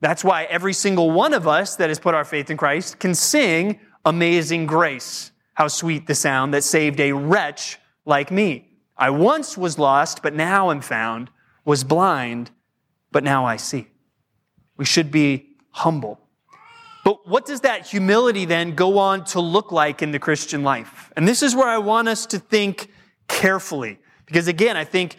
[0.00, 3.14] That's why every single one of us that has put our faith in Christ can
[3.14, 5.32] sing Amazing Grace.
[5.54, 8.73] How sweet the sound that saved a wretch like me.
[8.96, 11.30] I once was lost, but now I'm found,
[11.64, 12.50] was blind,
[13.10, 13.88] but now I see.
[14.76, 16.20] We should be humble.
[17.04, 21.12] But what does that humility then go on to look like in the Christian life?
[21.16, 22.90] And this is where I want us to think
[23.28, 23.98] carefully.
[24.26, 25.18] Because again, I think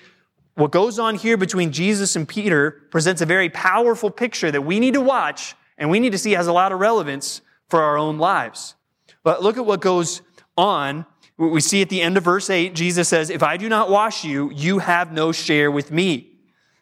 [0.55, 4.79] what goes on here between Jesus and Peter presents a very powerful picture that we
[4.79, 7.97] need to watch and we need to see has a lot of relevance for our
[7.97, 8.75] own lives.
[9.23, 10.21] But look at what goes
[10.57, 11.05] on.
[11.37, 14.23] We see at the end of verse 8, Jesus says, If I do not wash
[14.23, 16.31] you, you have no share with me.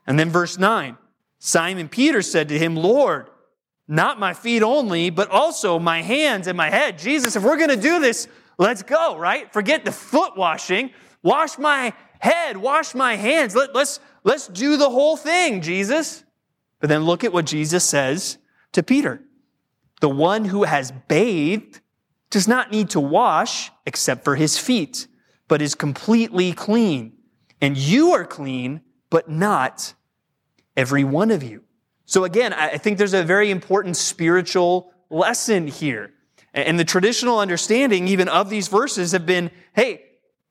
[0.05, 0.97] And then verse 9,
[1.39, 3.29] Simon Peter said to him, Lord,
[3.87, 6.99] not my feet only, but also my hands and my head.
[6.99, 9.51] Jesus, if we're going to do this, let's go, right?
[9.51, 10.91] Forget the foot washing.
[11.23, 13.55] Wash my head, wash my hands.
[13.55, 16.23] Let, let's, let's do the whole thing, Jesus.
[16.79, 18.37] But then look at what Jesus says
[18.73, 19.21] to Peter.
[19.99, 21.79] The one who has bathed
[22.29, 25.07] does not need to wash except for his feet,
[25.47, 27.13] but is completely clean.
[27.61, 29.93] And you are clean, but not
[30.75, 31.63] every one of you.
[32.05, 36.11] So again, I think there's a very important spiritual lesson here.
[36.53, 40.05] And the traditional understanding even of these verses have been, hey,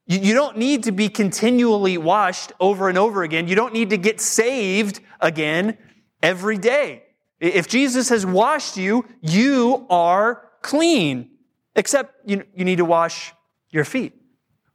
[0.06, 3.46] You, don't need to be continually washed over and over again.
[3.46, 5.78] You don't need to get saved again
[6.20, 7.04] every day.
[7.38, 11.30] If Jesus has washed you, you are clean,
[11.74, 13.32] except you, you need to wash
[13.70, 14.14] your feet.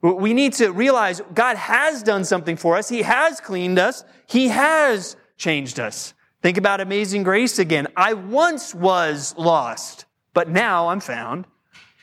[0.00, 2.88] We need to realize God has done something for us.
[2.88, 4.04] He has cleaned us.
[4.26, 6.14] He has changed us.
[6.40, 7.88] Think about amazing grace again.
[7.96, 11.46] I once was lost, but now I'm found.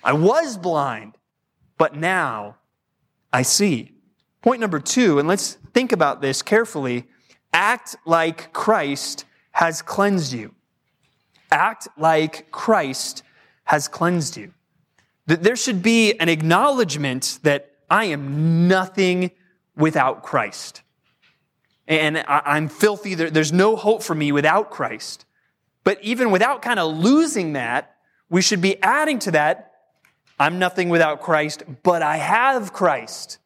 [0.03, 1.17] I was blind,
[1.77, 2.57] but now
[3.31, 3.93] I see.
[4.41, 7.05] Point number two, and let's think about this carefully.
[7.53, 10.53] Act like Christ has cleansed you.
[11.49, 13.23] Act like Christ
[13.63, 14.53] has cleansed you.
[15.27, 19.31] There should be an acknowledgement that I am nothing
[19.75, 20.81] without Christ.
[21.87, 23.13] And I'm filthy.
[23.13, 25.25] There's no hope for me without Christ.
[25.83, 27.95] But even without kind of losing that,
[28.29, 29.73] we should be adding to that,
[30.39, 33.37] I'm nothing without Christ, but I have Christ.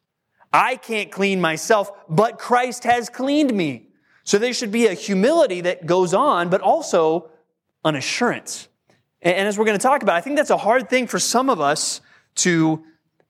[0.54, 3.90] I can't clean myself, but Christ has cleaned me.
[4.24, 7.30] So there should be a humility that goes on, but also
[7.84, 8.69] an assurance.
[9.22, 11.50] And as we're going to talk about, I think that's a hard thing for some
[11.50, 12.02] of us
[12.36, 12.84] to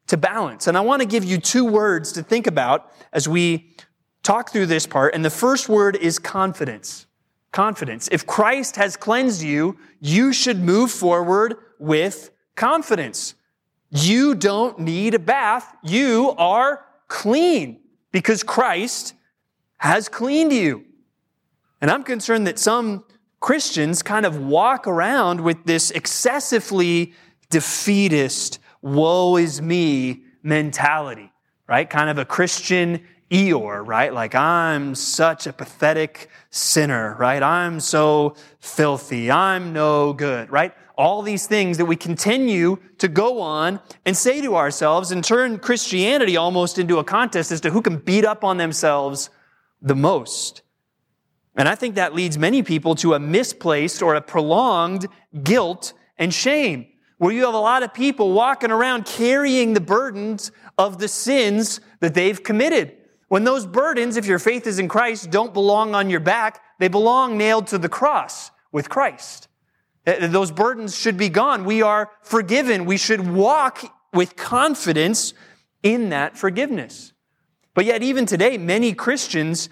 [0.10, 0.65] to balance.
[0.67, 3.75] And I want to give you two words to think about as we
[4.23, 5.13] talk through this part.
[5.13, 7.06] And the first word is confidence.
[7.52, 8.10] Confidence.
[8.12, 13.36] If Christ has cleansed you, you should move forward with confidence.
[13.91, 15.75] You don't need a bath.
[15.84, 17.80] You are clean
[18.12, 19.13] because Christ
[19.78, 20.86] has cleaned you.
[21.82, 23.06] And I'm concerned that some
[23.39, 27.13] Christians kind of walk around with this excessively
[27.49, 31.32] defeatist, woe is me mentality,
[31.67, 31.89] right?
[31.89, 34.13] Kind of a Christian Eeyore, right?
[34.13, 37.41] Like, I'm such a pathetic sinner, right?
[37.41, 39.30] I'm so filthy.
[39.30, 40.73] I'm no good, right?
[40.97, 45.60] All these things that we continue to go on and say to ourselves and turn
[45.60, 49.30] Christianity almost into a contest as to who can beat up on themselves
[49.82, 50.62] the most.
[51.60, 55.08] And I think that leads many people to a misplaced or a prolonged
[55.43, 60.54] guilt and shame where you have a lot of people walking around carrying the burdens
[60.78, 62.95] of the sins that they've committed.
[63.28, 66.88] When those burdens, if your faith is in Christ, don't belong on your back, they
[66.88, 69.50] belong nailed to the cross with Christ.
[70.06, 71.65] Those burdens should be gone.
[71.65, 72.86] We are forgiven.
[72.86, 75.34] We should walk with confidence
[75.84, 77.12] in that forgiveness.
[77.74, 79.67] But yet, even today, many Christians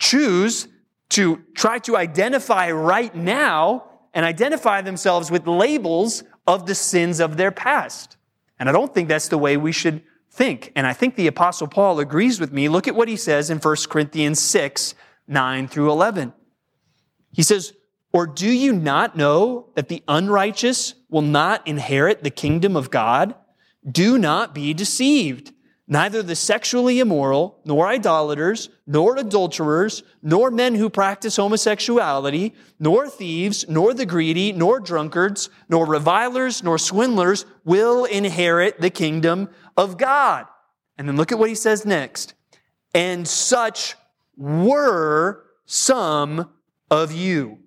[0.00, 0.66] choose
[1.10, 7.36] to try to identify right now and identify themselves with labels of the sins of
[7.36, 8.16] their past.
[8.58, 10.72] And I don't think that's the way we should think.
[10.74, 12.68] And I think the apostle Paul agrees with me.
[12.68, 14.94] Look at what he says in 1 Corinthians 6,
[15.26, 16.32] 9 through 11.
[17.32, 17.74] He says,
[18.12, 23.34] or do you not know that the unrighteous will not inherit the kingdom of God?
[23.88, 25.52] Do not be deceived.
[25.90, 33.66] Neither the sexually immoral, nor idolaters, nor adulterers, nor men who practice homosexuality, nor thieves,
[33.70, 39.48] nor the greedy, nor drunkards, nor revilers, nor swindlers will inherit the kingdom
[39.78, 40.46] of God.
[40.98, 42.34] And then look at what he says next.
[42.92, 43.94] And such
[44.36, 46.50] were some
[46.90, 47.60] of you.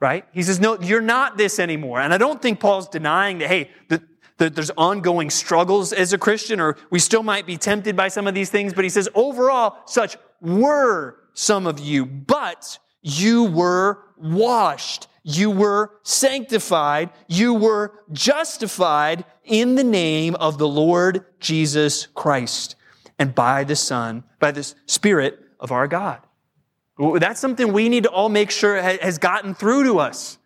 [0.00, 0.26] Right?
[0.32, 2.00] He says, no, you're not this anymore.
[2.00, 4.02] And I don't think Paul's denying that, hey, the,
[4.44, 8.26] that there's ongoing struggles as a Christian, or we still might be tempted by some
[8.26, 14.00] of these things, but he says, overall, such were some of you, but you were
[14.16, 22.74] washed, you were sanctified, you were justified in the name of the Lord Jesus Christ
[23.18, 26.20] and by the Son, by the Spirit of our God.
[26.98, 30.38] That's something we need to all make sure has gotten through to us.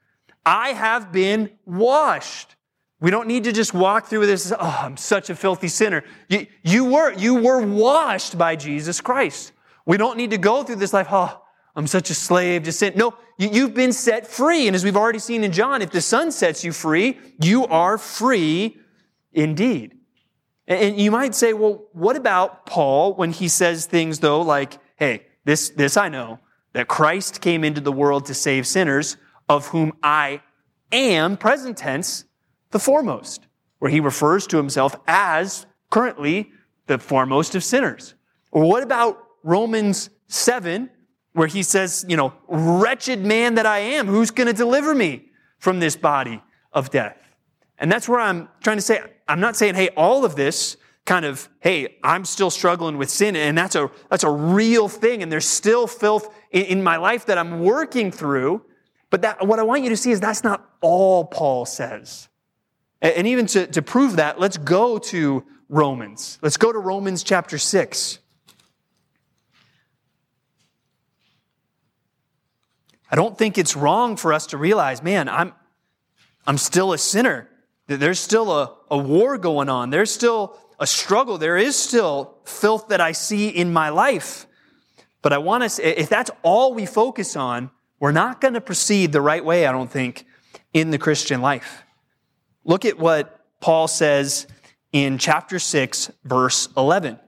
[0.45, 2.56] I have been washed.
[3.01, 6.03] We don't need to just walk through this, oh, I'm such a filthy sinner.
[6.29, 9.53] You, you, were, you were washed by Jesus Christ.
[9.85, 11.43] We don't need to go through this life, oh,
[11.75, 12.95] I'm such a slave to sin.
[12.97, 14.67] No, you, you've been set free.
[14.67, 17.99] And as we've already seen in John, if the Son sets you free, you are
[17.99, 18.79] free
[19.33, 19.93] indeed.
[20.67, 25.27] And you might say, well, what about Paul when he says things though like, hey,
[25.45, 26.41] this, this I know,
[26.73, 29.17] that Christ came into the world to save sinners,
[29.49, 30.43] of whom I
[30.91, 32.25] am, present tense,
[32.71, 33.47] the foremost,
[33.79, 36.51] where he refers to himself as currently
[36.87, 38.15] the foremost of sinners.
[38.51, 40.91] Or what about Romans 7,
[41.33, 45.31] where he says, you know, wretched man that I am, who's going to deliver me
[45.59, 47.19] from this body of death?
[47.79, 51.25] And that's where I'm trying to say, I'm not saying, hey, all of this kind
[51.25, 55.31] of, hey, I'm still struggling with sin, and that's a, that's a real thing, and
[55.31, 58.63] there's still filth in, in my life that I'm working through.
[59.11, 62.29] But that, what I want you to see is that's not all Paul says.
[63.03, 66.39] And even to, to prove that, let's go to Romans.
[66.43, 68.19] Let's go to Romans chapter 6.
[73.11, 75.53] I don't think it's wrong for us to realize, man, I'm,
[76.47, 77.49] I'm still a sinner.
[77.87, 79.91] There's still a, a war going on.
[79.91, 81.39] There's still a struggle.
[81.39, 84.47] There is still filth that I see in my life.
[85.23, 89.13] But I want to, if that's all we focus on, we're not going to proceed
[89.13, 90.27] the right way, I don't think,
[90.73, 91.86] in the Christian life.
[92.67, 94.47] Look at what Paul says
[94.93, 97.15] in chapter 6, verse 11.
[97.15, 97.21] It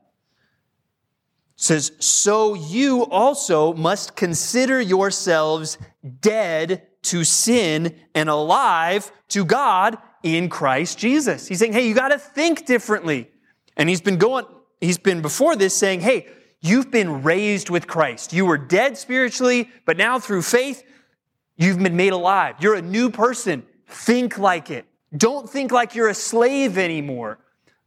[1.57, 5.79] says, So you also must consider yourselves
[6.21, 11.47] dead to sin and alive to God in Christ Jesus.
[11.47, 13.31] He's saying, hey, you got to think differently.
[13.77, 14.45] And he's been going,
[14.81, 16.27] he's been before this saying, hey,
[16.61, 18.33] you've been raised with Christ.
[18.33, 20.83] You were dead spiritually, but now through faith,
[21.57, 22.57] you've been made alive.
[22.61, 23.65] You're a new person.
[23.87, 24.88] Think like it.
[25.17, 27.39] Don't think like you're a slave anymore.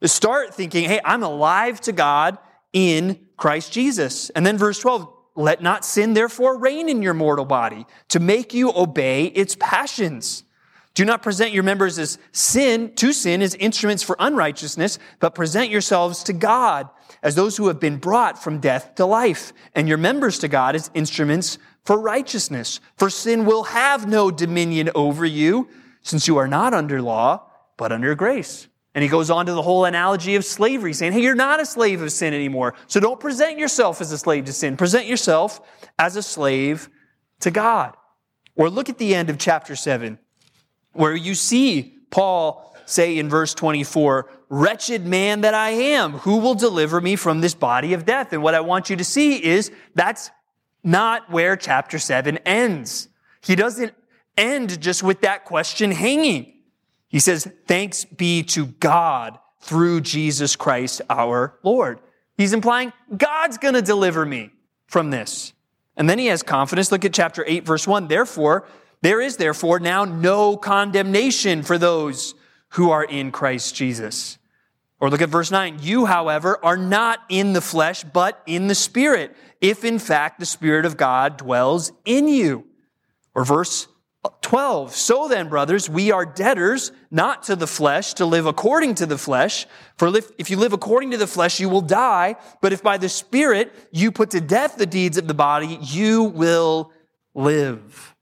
[0.04, 2.38] Start thinking, hey, I'm alive to God
[2.74, 4.30] in Christ Jesus.
[4.32, 8.54] And then verse 12, let not sin therefore reign in your mortal body to make
[8.54, 10.44] you obey its passions.
[10.94, 15.70] Do not present your members as sin, to sin, as instruments for unrighteousness, but present
[15.70, 16.90] yourselves to God
[17.24, 20.76] as those who have been brought from death to life, and your members to God
[20.76, 22.80] as instruments for righteousness.
[22.98, 25.70] For sin will have no dominion over you,
[26.02, 28.68] since you are not under law, but under grace.
[28.94, 31.66] And he goes on to the whole analogy of slavery, saying, hey, you're not a
[31.66, 32.76] slave of sin anymore.
[32.88, 34.76] So don't present yourself as a slave to sin.
[34.76, 35.62] Present yourself
[35.98, 36.90] as a slave
[37.40, 37.96] to God.
[38.56, 40.20] Or look at the end of chapter 7
[40.94, 46.56] where you see Paul say in verse 24, Wretched man that I am, who will
[46.56, 48.34] deliver me from this body of death?
[48.34, 50.30] And what I want you to see is that's
[50.84, 53.08] not where chapter 7 ends.
[53.42, 53.94] He doesn't
[54.41, 56.54] end just with that question hanging.
[57.08, 61.99] He says, Thanks be to God through Jesus Christ our Lord.
[62.38, 64.49] He's implying God's going to deliver me
[64.88, 65.54] from this.
[65.95, 66.91] And then he has confidence.
[66.91, 68.08] Look at chapter 8, verse 1.
[68.08, 68.65] Therefore,
[69.01, 72.34] there is therefore now no condemnation for those
[72.69, 74.38] who are in Christ Jesus.
[74.99, 75.80] Or look at verse 9.
[75.82, 80.45] You, however, are not in the flesh, but in the Spirit, if in fact the
[80.45, 82.65] Spirit of God dwells in you.
[83.34, 83.88] Or verse
[84.42, 84.96] 12.
[84.96, 89.18] So then, brothers, we are debtors, not to the flesh, to live according to the
[89.18, 89.66] flesh.
[89.98, 92.36] For if you live according to the flesh, you will die.
[92.62, 96.24] But if by the Spirit you put to death the deeds of the body, you
[96.24, 96.92] will
[97.34, 98.16] live.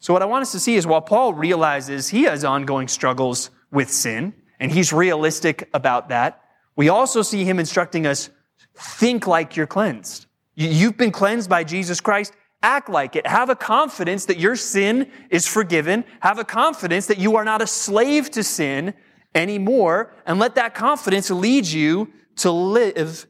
[0.00, 3.50] So, what I want us to see is while Paul realizes he has ongoing struggles
[3.70, 6.42] with sin, and he's realistic about that,
[6.74, 8.30] we also see him instructing us
[8.74, 10.26] think like you're cleansed.
[10.54, 12.32] You've been cleansed by Jesus Christ.
[12.62, 13.26] Act like it.
[13.26, 16.04] Have a confidence that your sin is forgiven.
[16.20, 18.94] Have a confidence that you are not a slave to sin
[19.34, 20.14] anymore.
[20.26, 23.26] And let that confidence lead you to live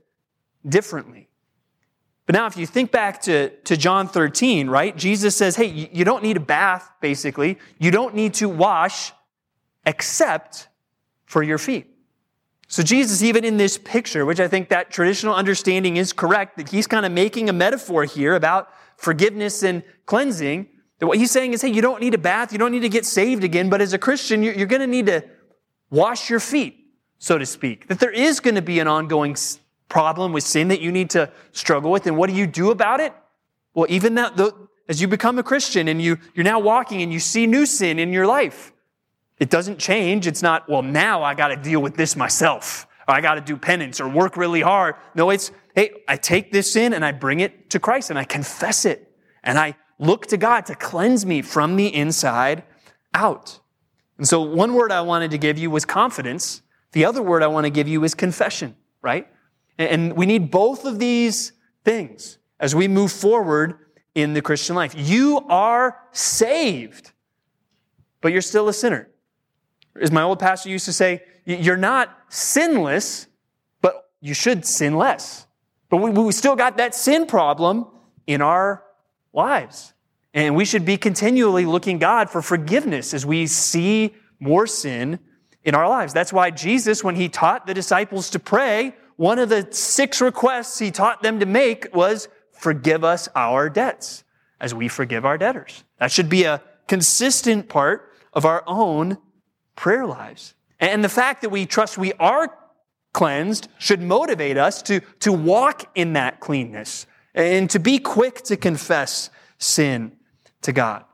[0.66, 1.29] differently.
[2.27, 4.97] But now, if you think back to, to John 13, right?
[4.97, 7.59] Jesus says, hey, you don't need a bath, basically.
[7.79, 9.12] You don't need to wash
[9.85, 10.68] except
[11.25, 11.88] for your feet.
[12.68, 16.71] So Jesus, even in this picture, which I think that traditional understanding is correct, that
[16.71, 21.52] he's kind of making a metaphor here about forgiveness and cleansing, that what he's saying
[21.52, 23.81] is, hey, you don't need a bath, you don't need to get saved again, but
[23.81, 25.24] as a Christian, you're, you're going to need to
[25.90, 26.87] wash your feet,
[27.18, 27.88] so to speak.
[27.88, 29.37] That there is going to be an ongoing
[29.88, 32.07] problem with sin that you need to struggle with.
[32.07, 33.12] And what do you do about it?
[33.74, 34.55] Well, even that, the,
[34.88, 37.98] as you become a Christian and you, you're now walking and you see new sin
[37.98, 38.72] in your life,
[39.38, 40.26] it doesn't change.
[40.26, 42.87] It's not, well, now I got to deal with this myself.
[43.09, 44.94] Or I got to do penance or work really hard.
[45.14, 48.24] No, it's, hey, I take this sin and I bring it to Christ and I
[48.24, 49.16] confess it.
[49.42, 52.64] And I look to God to cleanse me from the inside
[53.14, 53.61] out.
[54.18, 56.62] And so one word I wanted to give you was confidence.
[56.92, 59.26] The other word I want to give you is confession, right?
[59.78, 61.52] And we need both of these
[61.85, 63.78] things as we move forward
[64.14, 64.94] in the Christian life.
[64.96, 67.12] You are saved,
[68.20, 69.08] but you're still a sinner.
[70.00, 73.27] As my old pastor used to say, you're not sinless,
[73.81, 75.46] but you should sin less.
[75.93, 77.87] But we, we still got that sin problem
[78.27, 78.83] in our
[79.35, 79.93] lives.
[80.33, 85.19] And we should be continually looking God for forgiveness as we see more sin
[85.63, 86.15] in our lives.
[86.15, 90.79] That's why Jesus, when he taught the disciples to pray, one of the six requests
[90.79, 94.25] he taught them to make was forgive us our debts
[94.63, 95.85] as we forgive our debtors.
[95.99, 99.19] That should be a consistent part of our own
[99.77, 100.55] prayer lives.
[100.81, 102.57] And the fact that we trust we are
[103.13, 108.56] cleansed should motivate us to, to walk in that cleanness and to be quick to
[108.56, 110.13] confess sin
[110.63, 111.04] to God.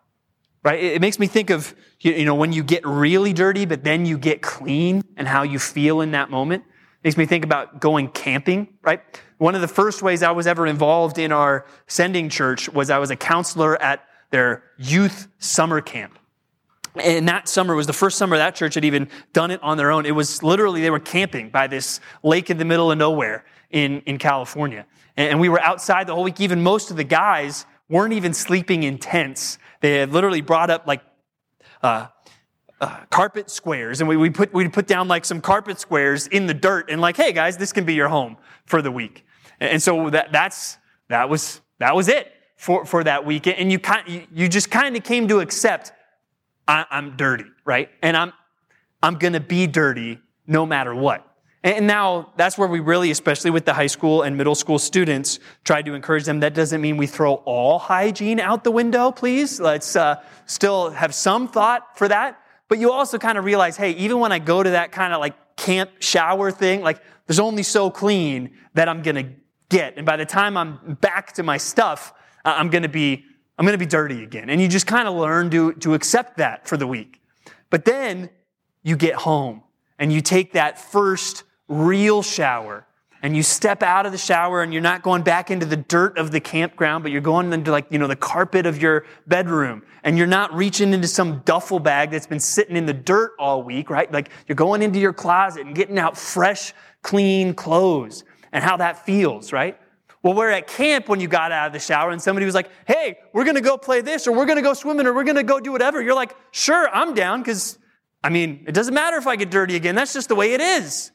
[0.64, 0.82] right?
[0.82, 4.18] It makes me think of, you know, when you get really dirty, but then you
[4.18, 6.64] get clean and how you feel in that moment.
[6.64, 9.00] It makes me think about going camping, right?
[9.38, 12.98] One of the first ways I was ever involved in our sending church was I
[12.98, 16.18] was a counselor at their youth summer camp.
[17.00, 19.90] And that summer was the first summer that church had even done it on their
[19.90, 20.06] own.
[20.06, 24.00] It was literally, they were camping by this lake in the middle of nowhere in,
[24.02, 24.86] in California.
[25.16, 26.40] And we were outside the whole week.
[26.40, 29.58] Even most of the guys weren't even sleeping in tents.
[29.80, 31.02] They had literally brought up like,
[31.82, 32.08] uh,
[32.80, 36.46] uh, carpet squares and we, we put we put down like some carpet squares in
[36.46, 38.36] the dirt and like hey guys this can be your home
[38.66, 39.26] for the week
[39.58, 40.78] and so that that's
[41.08, 44.96] that was that was it for for that week and you kind you just kind
[44.96, 45.92] of came to accept
[46.68, 48.32] I, I'm dirty right and I'm
[49.02, 51.28] I'm gonna be dirty no matter what
[51.64, 55.40] and now that's where we really, especially with the high school and middle school students,
[55.64, 56.40] try to encourage them.
[56.40, 59.58] That doesn't mean we throw all hygiene out the window, please.
[59.58, 62.40] Let's uh, still have some thought for that.
[62.68, 65.20] But you also kind of realize, hey, even when I go to that kind of
[65.20, 69.34] like camp shower thing, like there's only so clean that I'm going to
[69.68, 69.96] get.
[69.96, 72.12] And by the time I'm back to my stuff,
[72.44, 73.24] I'm going to be,
[73.58, 74.50] I'm going to be dirty again.
[74.50, 77.20] And you just kind of learn to, to accept that for the week.
[77.70, 78.30] But then
[78.82, 79.62] you get home
[79.98, 82.86] and you take that first real shower
[83.20, 86.16] and you step out of the shower and you're not going back into the dirt
[86.18, 89.82] of the campground, but you're going into like, you know, the carpet of your bedroom
[90.04, 93.64] and you're not reaching into some duffel bag that's been sitting in the dirt all
[93.64, 94.10] week, right?
[94.12, 99.04] Like you're going into your closet and getting out fresh, clean clothes and how that
[99.04, 99.76] feels, right?
[100.22, 102.70] Well, we're at camp when you got out of the shower and somebody was like,
[102.86, 105.24] Hey, we're going to go play this or we're going to go swimming or we're
[105.24, 106.02] going to go do whatever.
[106.02, 107.78] You're like, sure, I'm down because
[108.22, 109.94] I mean, it doesn't matter if I get dirty again.
[109.94, 111.12] That's just the way it is.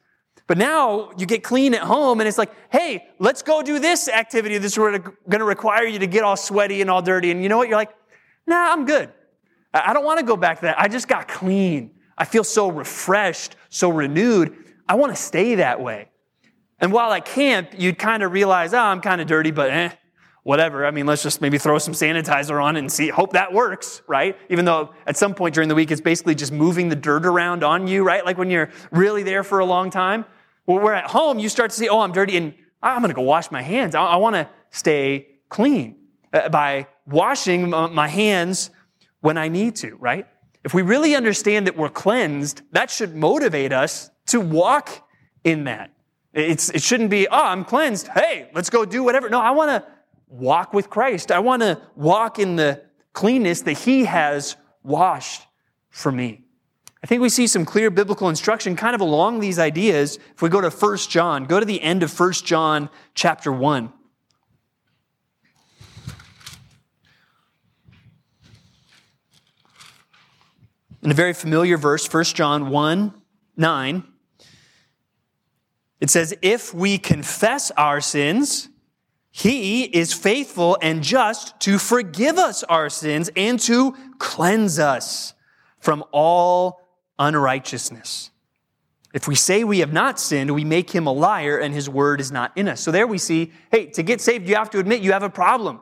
[0.48, 4.08] But now you get clean at home and it's like, hey, let's go do this
[4.08, 7.32] activity that's going to require you to get all sweaty and all dirty.
[7.32, 7.70] And you know what?
[7.70, 7.94] You're like,
[8.46, 9.12] nah, I'm good.
[9.74, 10.80] I don't want to go back to that.
[10.80, 11.92] I just got clean.
[12.18, 14.56] I feel so refreshed, so renewed.
[14.88, 16.10] I want to stay that way.
[16.80, 19.90] And while at camp, you'd kind of realize, oh, I'm kind of dirty, but eh,
[20.44, 20.86] whatever.
[20.86, 24.38] I mean, let's just maybe throw some sanitizer on and see, hope that works, right?
[24.50, 27.64] Even though at some point during the week, it's basically just moving the dirt around
[27.64, 28.26] on you, right?
[28.26, 30.26] Like when you're really there for a long time.
[30.66, 33.16] Well, we're at home, you start to see, oh, I'm dirty and I'm going to
[33.16, 33.96] go wash my hands.
[33.96, 35.96] I, I want to stay clean
[36.34, 38.70] uh, by washing my hands
[39.22, 40.28] when I need to, right?
[40.66, 45.08] If we really understand that we're cleansed, that should motivate us to walk
[45.44, 45.93] in that.
[46.34, 48.08] It's, it shouldn't be, oh, I'm cleansed.
[48.08, 49.30] Hey, let's go do whatever.
[49.30, 49.90] No, I want to
[50.28, 51.32] walk with Christ.
[51.32, 52.82] I want to walk in the
[53.14, 55.46] cleanness that He has washed
[55.92, 56.42] for me.
[57.04, 60.18] I think we see some clear biblical instruction kind of along these ideas.
[60.34, 63.92] If we go to 1 John, go to the end of 1 John chapter 1.
[71.04, 73.14] In a very familiar verse, 1 John 1
[73.56, 74.13] 9,
[76.04, 78.68] it says, If we confess our sins,
[79.32, 85.34] he is faithful and just to forgive us our sins and to cleanse us
[85.80, 86.82] from all
[87.18, 88.32] unrighteousness.
[89.14, 92.20] If we say we have not sinned, we make him a liar and his word
[92.20, 92.82] is not in us.
[92.82, 95.30] So there we see, hey, to get saved, you have to admit you have a
[95.30, 95.80] problem.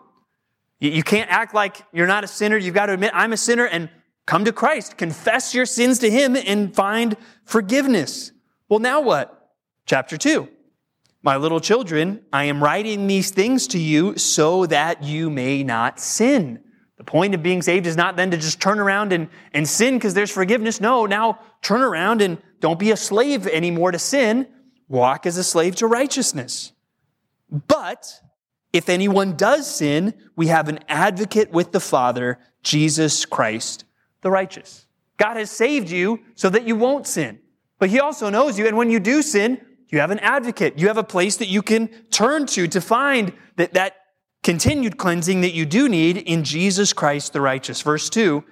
[0.79, 2.57] You can't act like you're not a sinner.
[2.57, 3.89] You've got to admit, I'm a sinner and
[4.27, 4.97] come to Christ.
[4.97, 8.31] Confess your sins to him and find forgiveness.
[8.69, 9.40] Well, now what?
[9.85, 10.49] Chapter two.
[11.23, 15.99] My little children, I am writing these things to you so that you may not
[15.99, 16.63] sin.
[16.97, 19.95] The point of being saved is not then to just turn around and, and sin
[19.95, 20.81] because there's forgiveness.
[20.81, 24.47] No, now turn around and don't be a slave anymore to sin.
[24.87, 26.71] Walk as a slave to righteousness.
[27.49, 28.21] But
[28.73, 33.83] if anyone does sin, we have an advocate with the Father, Jesus Christ,
[34.21, 34.85] the righteous.
[35.17, 37.39] God has saved you so that you won't sin.
[37.77, 38.67] But He also knows you.
[38.67, 39.59] And when you do sin,
[39.91, 40.79] you have an advocate.
[40.79, 43.97] You have a place that you can turn to to find that, that
[44.41, 47.81] continued cleansing that you do need in Jesus Christ the righteous.
[47.81, 48.43] Verse 2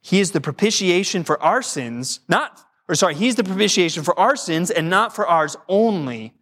[0.00, 4.36] He is the propitiation for our sins, not, or sorry, He's the propitiation for our
[4.36, 6.34] sins and not for ours only,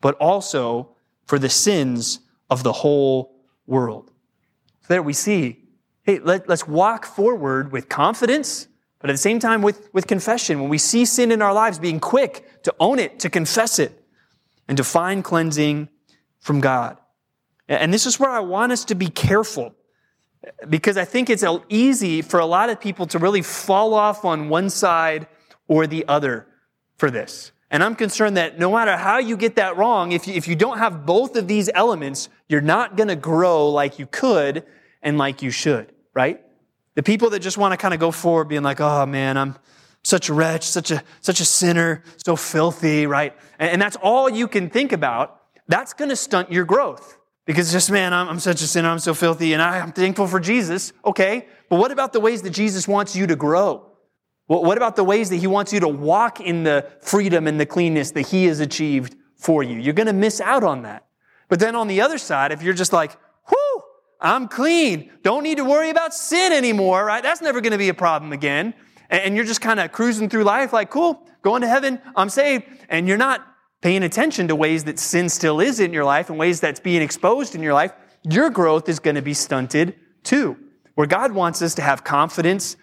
[0.00, 0.94] but also
[1.26, 2.20] for the sins
[2.50, 4.10] of the whole world.
[4.82, 5.64] So there we see,
[6.02, 8.68] hey, let, us walk forward with confidence,
[9.00, 10.60] but at the same time with, with confession.
[10.60, 14.04] When we see sin in our lives, being quick to own it, to confess it,
[14.66, 15.88] and to find cleansing
[16.40, 16.98] from God.
[17.68, 19.74] And this is where I want us to be careful
[20.68, 24.48] because I think it's easy for a lot of people to really fall off on
[24.48, 25.26] one side
[25.66, 26.46] or the other
[26.96, 27.52] for this.
[27.70, 30.56] And I'm concerned that no matter how you get that wrong, if you, if you
[30.56, 34.64] don't have both of these elements, you're not going to grow like you could
[35.02, 36.40] and like you should, right?
[36.98, 39.54] The people that just want to kind of go forward being like, oh man, I'm
[40.02, 43.36] such a wretch, such a, such a sinner, so filthy, right?
[43.60, 45.40] And, and that's all you can think about.
[45.68, 48.98] That's going to stunt your growth because just, man, I'm, I'm such a sinner, I'm
[48.98, 50.92] so filthy, and I, I'm thankful for Jesus.
[51.04, 51.46] Okay.
[51.68, 53.92] But what about the ways that Jesus wants you to grow?
[54.48, 57.66] What about the ways that he wants you to walk in the freedom and the
[57.66, 59.78] cleanness that he has achieved for you?
[59.78, 61.06] You're going to miss out on that.
[61.48, 63.16] But then on the other side, if you're just like,
[64.20, 67.22] I'm clean, don't need to worry about sin anymore, right?
[67.22, 68.74] That's never going to be a problem again.
[69.10, 72.64] And you're just kind of cruising through life like, cool, going to heaven, I'm saved.
[72.88, 73.46] And you're not
[73.80, 77.00] paying attention to ways that sin still is in your life and ways that's being
[77.00, 77.92] exposed in your life.
[78.24, 79.94] Your growth is going to be stunted
[80.24, 80.56] too.
[80.94, 82.76] Where God wants us to have confidence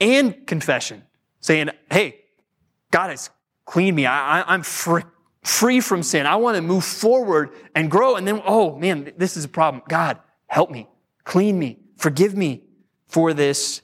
[0.00, 1.04] and confession,
[1.38, 2.16] saying, Hey,
[2.90, 3.30] God has
[3.64, 4.04] cleaned me.
[4.04, 5.04] I, am free,
[5.42, 6.26] free from sin.
[6.26, 8.16] I want to move forward and grow.
[8.16, 9.84] And then, oh man, this is a problem.
[9.88, 10.18] God,
[10.50, 10.88] help me,
[11.22, 12.62] clean me, forgive me
[13.06, 13.82] for this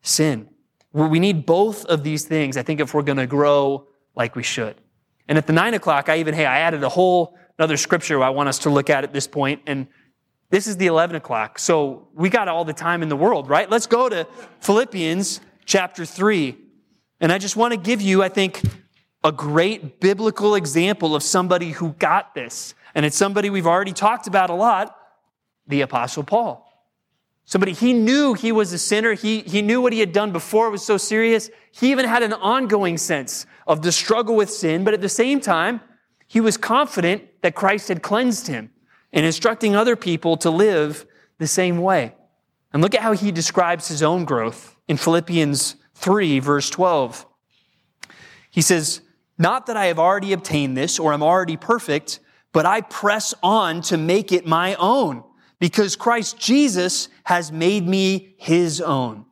[0.00, 0.48] sin.
[0.92, 4.42] We need both of these things, I think, if we're going to grow like we
[4.42, 4.76] should.
[5.28, 8.30] And at the nine o'clock, I even, hey, I added a whole another scripture I
[8.30, 9.86] want us to look at at this point, and
[10.48, 11.58] this is the 11 o'clock.
[11.58, 13.68] So we got all the time in the world, right?
[13.68, 14.26] Let's go to
[14.60, 16.56] Philippians chapter 3.
[17.20, 18.62] And I just want to give you, I think,
[19.22, 22.74] a great biblical example of somebody who got this.
[22.94, 24.96] And it's somebody we've already talked about a lot
[25.66, 26.66] the Apostle Paul.
[27.44, 29.12] Somebody, he knew he was a sinner.
[29.12, 31.48] He, he knew what he had done before was so serious.
[31.70, 35.40] He even had an ongoing sense of the struggle with sin, but at the same
[35.40, 35.80] time,
[36.26, 38.70] he was confident that Christ had cleansed him
[39.12, 41.06] and instructing other people to live
[41.38, 42.14] the same way.
[42.72, 47.26] And look at how he describes his own growth in Philippians 3, verse 12.
[48.50, 49.02] He says,
[49.38, 52.18] Not that I have already obtained this or am already perfect,
[52.52, 55.22] but I press on to make it my own
[55.58, 59.24] because Christ Jesus has made me his own.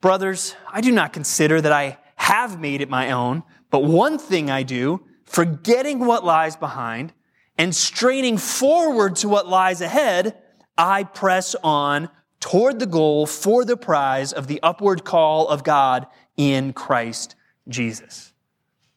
[0.00, 4.50] Brothers, I do not consider that I have made it my own, but one thing
[4.50, 7.12] I do, forgetting what lies behind
[7.56, 10.36] and straining forward to what lies ahead,
[10.76, 12.08] I press on
[12.40, 16.06] toward the goal for the prize of the upward call of God
[16.36, 17.34] in Christ
[17.68, 18.32] Jesus.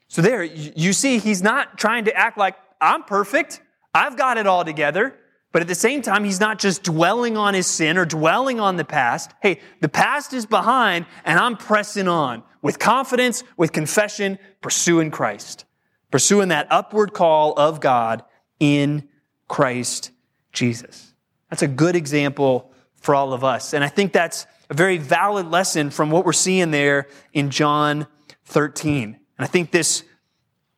[0.08, 3.62] So there, you see, he's not trying to act like I'm perfect.
[3.94, 5.16] I've got it all together.
[5.52, 8.78] But at the same time, he's not just dwelling on his sin or dwelling on
[8.78, 9.32] the past.
[9.42, 15.66] Hey, the past is behind and I'm pressing on with confidence, with confession, pursuing Christ,
[16.10, 18.24] pursuing that upward call of God
[18.60, 19.10] in
[19.48, 20.12] Christ
[20.54, 21.14] Jesus.
[21.50, 23.74] That's a good example for all of us.
[23.74, 28.08] And I think that's a very valid lesson from what we're seeing there in John
[28.46, 29.04] 13.
[29.04, 30.04] And I think this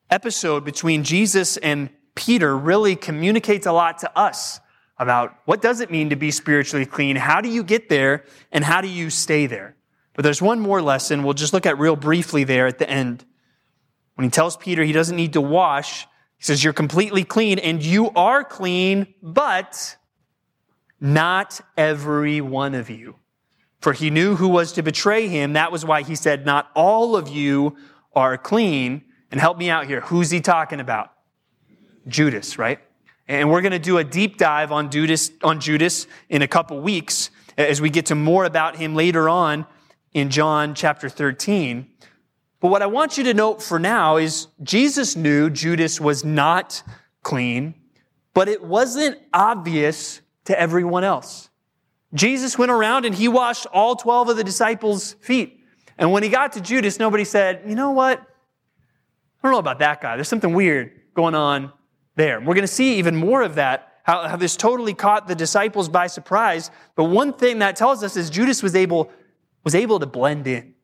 [0.10, 4.60] episode between Jesus and Peter really communicates a lot to us
[4.98, 7.16] about what does it mean to be spiritually clean?
[7.16, 8.26] How do you get there?
[8.52, 9.76] And how do you stay there?
[10.14, 13.26] But there's one more lesson we'll just look at real briefly there at the end.
[14.16, 16.04] When he tells Peter he doesn't need to wash,
[16.38, 19.98] he says, You're completely clean and you are clean, but
[21.00, 23.16] not every one of you.
[23.82, 25.54] For he knew who was to betray him.
[25.54, 27.76] That was why he said, Not all of you
[28.16, 29.04] are clean.
[29.32, 30.02] And help me out here.
[30.02, 31.13] Who's he talking about?
[32.08, 32.80] Judas, right?
[33.28, 36.80] And we're going to do a deep dive on Judas, on Judas in a couple
[36.82, 39.66] weeks as we get to more about him later on
[40.14, 41.88] in John chapter 13.
[42.60, 46.84] But what I want you to note for now is Jesus knew Judas was not
[47.22, 47.76] clean,
[48.34, 51.50] but it wasn't obvious to everyone else.
[52.14, 55.62] Jesus went around and he washed all 12 of the disciples' feet.
[55.98, 58.20] And when he got to Judas, nobody said, you know what?
[58.20, 58.24] I
[59.44, 60.16] don't know about that guy.
[60.16, 61.72] There's something weird going on
[62.16, 62.40] there.
[62.40, 65.90] We're going to see even more of that, how, how this totally caught the disciples
[65.90, 66.72] by surprise.
[66.96, 69.12] But one thing that tells us is Judas was able,
[69.64, 70.76] was able to blend in.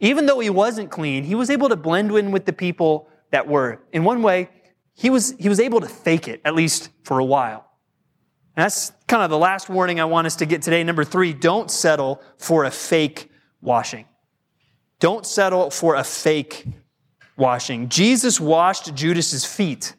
[0.00, 3.46] Even though he wasn't clean, he was able to blend in with the people that
[3.46, 3.80] were.
[3.92, 4.48] In one way,
[4.94, 7.68] he was, he was able to fake it, at least for a while.
[8.56, 10.84] And that's kind of the last warning I want us to get today.
[10.84, 13.30] Number three, don't settle for a fake
[13.60, 14.06] washing.
[14.98, 16.66] Don't settle for a fake
[17.36, 17.88] washing.
[17.88, 19.94] Jesus washed Judas's feet,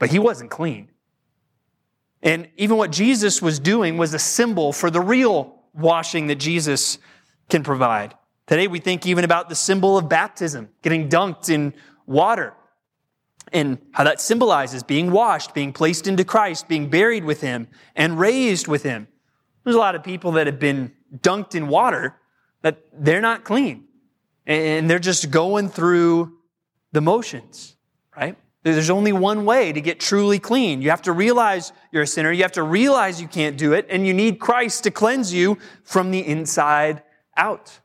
[0.00, 0.88] but he wasn't clean.
[2.22, 6.98] And even what Jesus was doing was a symbol for the real washing that Jesus
[7.48, 8.14] can provide.
[8.46, 11.72] Today we think even about the symbol of baptism, getting dunked in
[12.06, 12.54] water
[13.52, 18.18] and how that symbolizes being washed, being placed into Christ, being buried with Him, and
[18.18, 19.06] raised with Him.
[19.64, 22.16] There's a lot of people that have been dunked in water
[22.62, 23.84] that they're not clean.
[24.46, 26.38] And they're just going through
[26.92, 27.76] the motions,
[28.16, 28.36] right?
[28.62, 30.82] There's only one way to get truly clean.
[30.82, 32.30] You have to realize you're a sinner.
[32.30, 35.58] You have to realize you can't do it, and you need Christ to cleanse you
[35.82, 37.02] from the inside
[37.36, 37.80] out.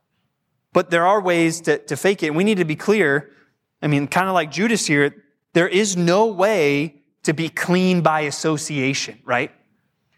[0.74, 2.34] But there are ways to, to fake it.
[2.34, 3.30] We need to be clear.
[3.80, 5.24] I mean, kind of like Judas here,
[5.54, 9.50] there is no way to be clean by association, right?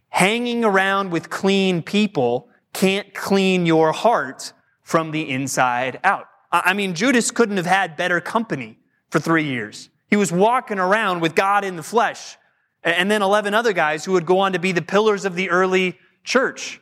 [0.09, 4.53] Hanging around with clean people can't clean your heart
[4.83, 6.27] from the inside out.
[6.51, 8.79] I mean, Judas couldn't have had better company
[9.11, 9.91] for three years.
[10.09, 12.37] He was walking around with God in the flesh.
[12.83, 15.51] And then 11 other guys who would go on to be the pillars of the
[15.51, 16.81] early church.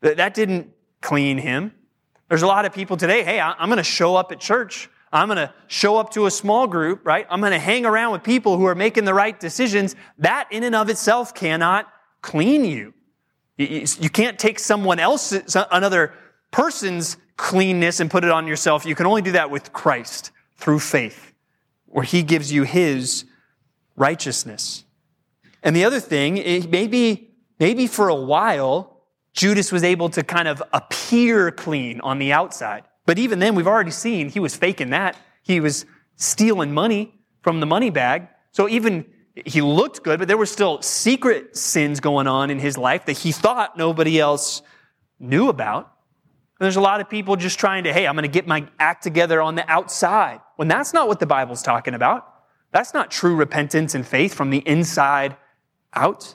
[0.00, 1.72] That didn't clean him.
[2.28, 4.90] There's a lot of people today, hey, I'm going to show up at church.
[5.12, 7.26] I'm going to show up to a small group, right?
[7.30, 9.94] I'm going to hang around with people who are making the right decisions.
[10.18, 11.88] That in and of itself cannot
[12.20, 12.92] clean you.
[13.56, 16.12] You can't take someone else's, another
[16.50, 18.84] person's cleanness and put it on yourself.
[18.84, 21.32] You can only do that with Christ through faith
[21.96, 23.24] where he gives you his
[23.96, 24.84] righteousness.
[25.62, 26.34] And the other thing,
[26.70, 29.00] maybe, maybe for a while,
[29.32, 32.82] Judas was able to kind of appear clean on the outside.
[33.06, 35.16] But even then, we've already seen he was faking that.
[35.42, 35.86] He was
[36.16, 38.28] stealing money from the money bag.
[38.52, 39.06] So even
[39.46, 43.16] he looked good, but there were still secret sins going on in his life that
[43.16, 44.60] he thought nobody else
[45.18, 45.95] knew about.
[46.58, 49.02] There's a lot of people just trying to, hey, I'm going to get my act
[49.02, 50.40] together on the outside.
[50.56, 52.32] When that's not what the Bible's talking about.
[52.72, 55.36] That's not true repentance and faith from the inside
[55.94, 56.34] out.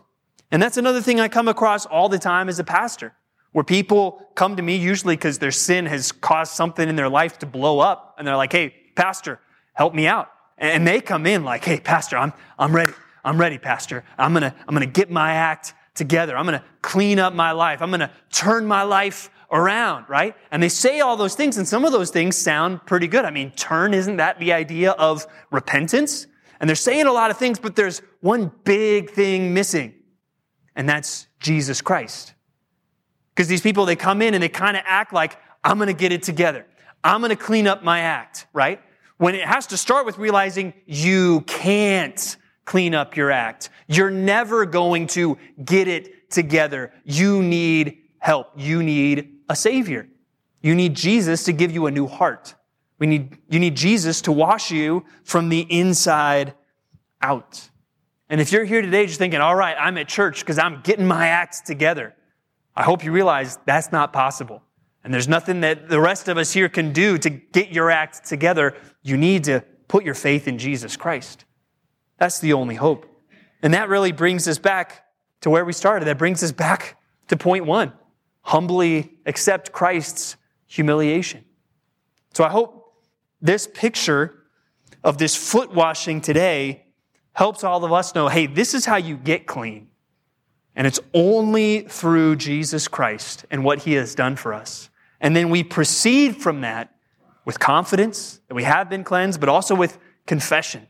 [0.51, 3.13] And that's another thing I come across all the time as a pastor,
[3.51, 7.39] where people come to me usually because their sin has caused something in their life
[7.39, 8.15] to blow up.
[8.17, 9.39] And they're like, hey, pastor,
[9.73, 10.29] help me out.
[10.57, 12.93] And they come in like, hey, pastor, I'm, I'm ready.
[13.23, 14.03] I'm ready, pastor.
[14.17, 16.37] I'm going to, I'm going to get my act together.
[16.37, 17.81] I'm going to clean up my life.
[17.81, 20.35] I'm going to turn my life around, right?
[20.51, 23.25] And they say all those things, and some of those things sound pretty good.
[23.25, 26.27] I mean, turn, isn't that the idea of repentance?
[26.59, 29.93] And they're saying a lot of things, but there's one big thing missing,
[30.75, 32.33] and that's Jesus Christ.
[33.35, 35.93] Because these people, they come in and they kind of act like, I'm going to
[35.93, 36.65] get it together.
[37.03, 38.81] I'm going to clean up my act, right?
[39.17, 43.69] When it has to start with realizing you can't clean up your act.
[43.87, 46.93] You're never going to get it together.
[47.03, 48.51] You need help.
[48.55, 50.07] You need a Savior.
[50.61, 52.55] You need Jesus to give you a new heart.
[52.99, 56.53] We need, you need Jesus to wash you from the inside
[57.21, 57.69] out.
[58.29, 61.05] And if you're here today just thinking, all right, I'm at church because I'm getting
[61.05, 62.15] my act together,
[62.75, 64.63] I hope you realize that's not possible.
[65.03, 68.25] And there's nothing that the rest of us here can do to get your act
[68.25, 68.77] together.
[69.03, 71.43] You need to put your faith in Jesus Christ.
[72.19, 73.05] That's the only hope.
[73.61, 75.03] And that really brings us back
[75.41, 76.05] to where we started.
[76.05, 76.97] That brings us back
[77.27, 77.91] to point one
[78.41, 80.35] humbly accept Christ's
[80.65, 81.43] humiliation.
[82.33, 82.93] So I hope
[83.41, 84.43] this picture
[85.03, 86.85] of this foot washing today
[87.33, 89.87] helps all of us know hey, this is how you get clean.
[90.75, 94.89] And it's only through Jesus Christ and what he has done for us.
[95.19, 96.95] And then we proceed from that
[97.43, 100.87] with confidence that we have been cleansed, but also with confession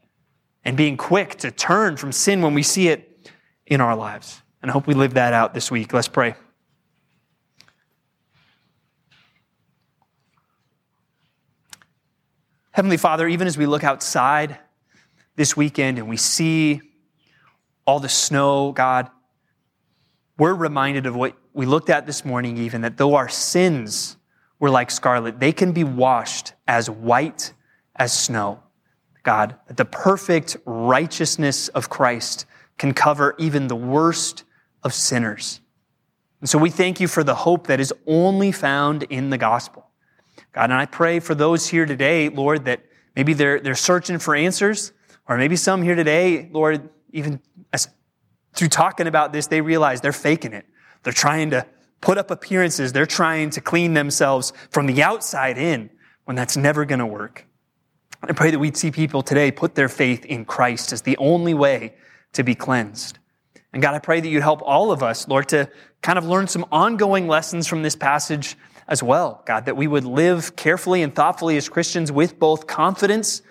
[0.63, 3.31] and being quick to turn from sin when we see it
[3.65, 4.41] in our lives.
[4.61, 5.93] And I hope we live that out this week.
[5.93, 6.35] Let's pray.
[12.71, 14.57] Heavenly Father, even as we look outside
[15.35, 16.81] this weekend and we see
[17.85, 19.09] all the snow, God,
[20.37, 24.15] we're reminded of what we looked at this morning, even that though our sins
[24.57, 27.53] were like scarlet, they can be washed as white
[27.97, 28.63] as snow.
[29.23, 32.45] God, that the perfect righteousness of Christ
[32.77, 34.45] can cover even the worst
[34.81, 35.59] of sinners.
[36.39, 39.90] And so we thank you for the hope that is only found in the gospel.
[40.53, 42.81] God, and I pray for those here today, Lord, that
[43.15, 44.91] maybe they're, they're searching for answers,
[45.27, 47.39] or maybe some here today, Lord, even
[47.71, 47.87] as,
[48.53, 50.65] through talking about this, they realize they're faking it.
[51.03, 51.65] They're trying to
[52.01, 52.91] put up appearances.
[52.93, 55.89] They're trying to clean themselves from the outside in
[56.25, 57.47] when that's never going to work.
[58.23, 61.53] I pray that we'd see people today put their faith in Christ as the only
[61.53, 61.95] way
[62.33, 63.17] to be cleansed.
[63.73, 65.69] And God, I pray that you'd help all of us, Lord, to
[66.01, 68.57] kind of learn some ongoing lessons from this passage
[68.91, 73.41] as well, God, that we would live carefully and thoughtfully as Christians with both confidence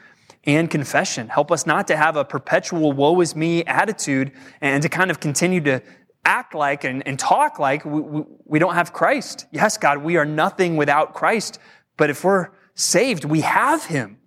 [0.44, 1.28] and confession.
[1.28, 5.18] Help us not to have a perpetual woe is me attitude and to kind of
[5.18, 5.82] continue to
[6.26, 9.46] act like and, and talk like we, we, we don't have Christ.
[9.50, 11.58] Yes, God, we are nothing without Christ,
[11.96, 14.18] but if we're saved, we have Him.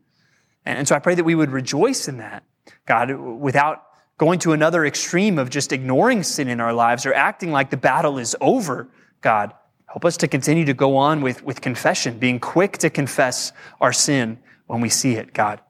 [0.66, 2.44] And so I pray that we would rejoice in that,
[2.88, 3.84] God, without
[4.18, 7.78] going to another extreme of just ignoring sin in our lives or acting like the
[7.78, 8.90] battle is over,
[9.22, 9.54] God.
[9.94, 13.94] Help us to continue to go on with, with confession, being quick to confess our
[13.94, 15.62] sin when we see it, God.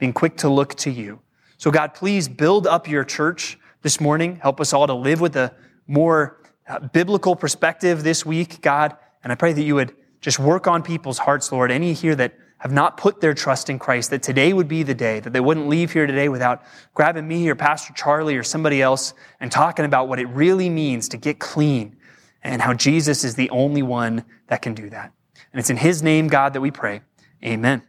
[0.00, 1.20] Being quick to look to you
[1.58, 4.40] So, God, please build up your church this morning.
[4.42, 5.54] Help us all to live with a
[5.86, 8.96] more uh, biblical perspective this week, God.
[9.22, 11.70] And I pray that you would just work on people's hearts, Lord.
[11.70, 14.94] Any here that have not put their trust in Christ, that today would be the
[14.94, 16.64] day, that they wouldn't leave here today without
[16.94, 21.08] grabbing me or Pastor Charlie or somebody else and talking about what it really means
[21.10, 21.94] to get clean
[22.48, 25.12] and how Jesus is the only one that can do that.
[25.52, 27.02] And it's in His name, God, that we pray.
[27.44, 27.82] Amen.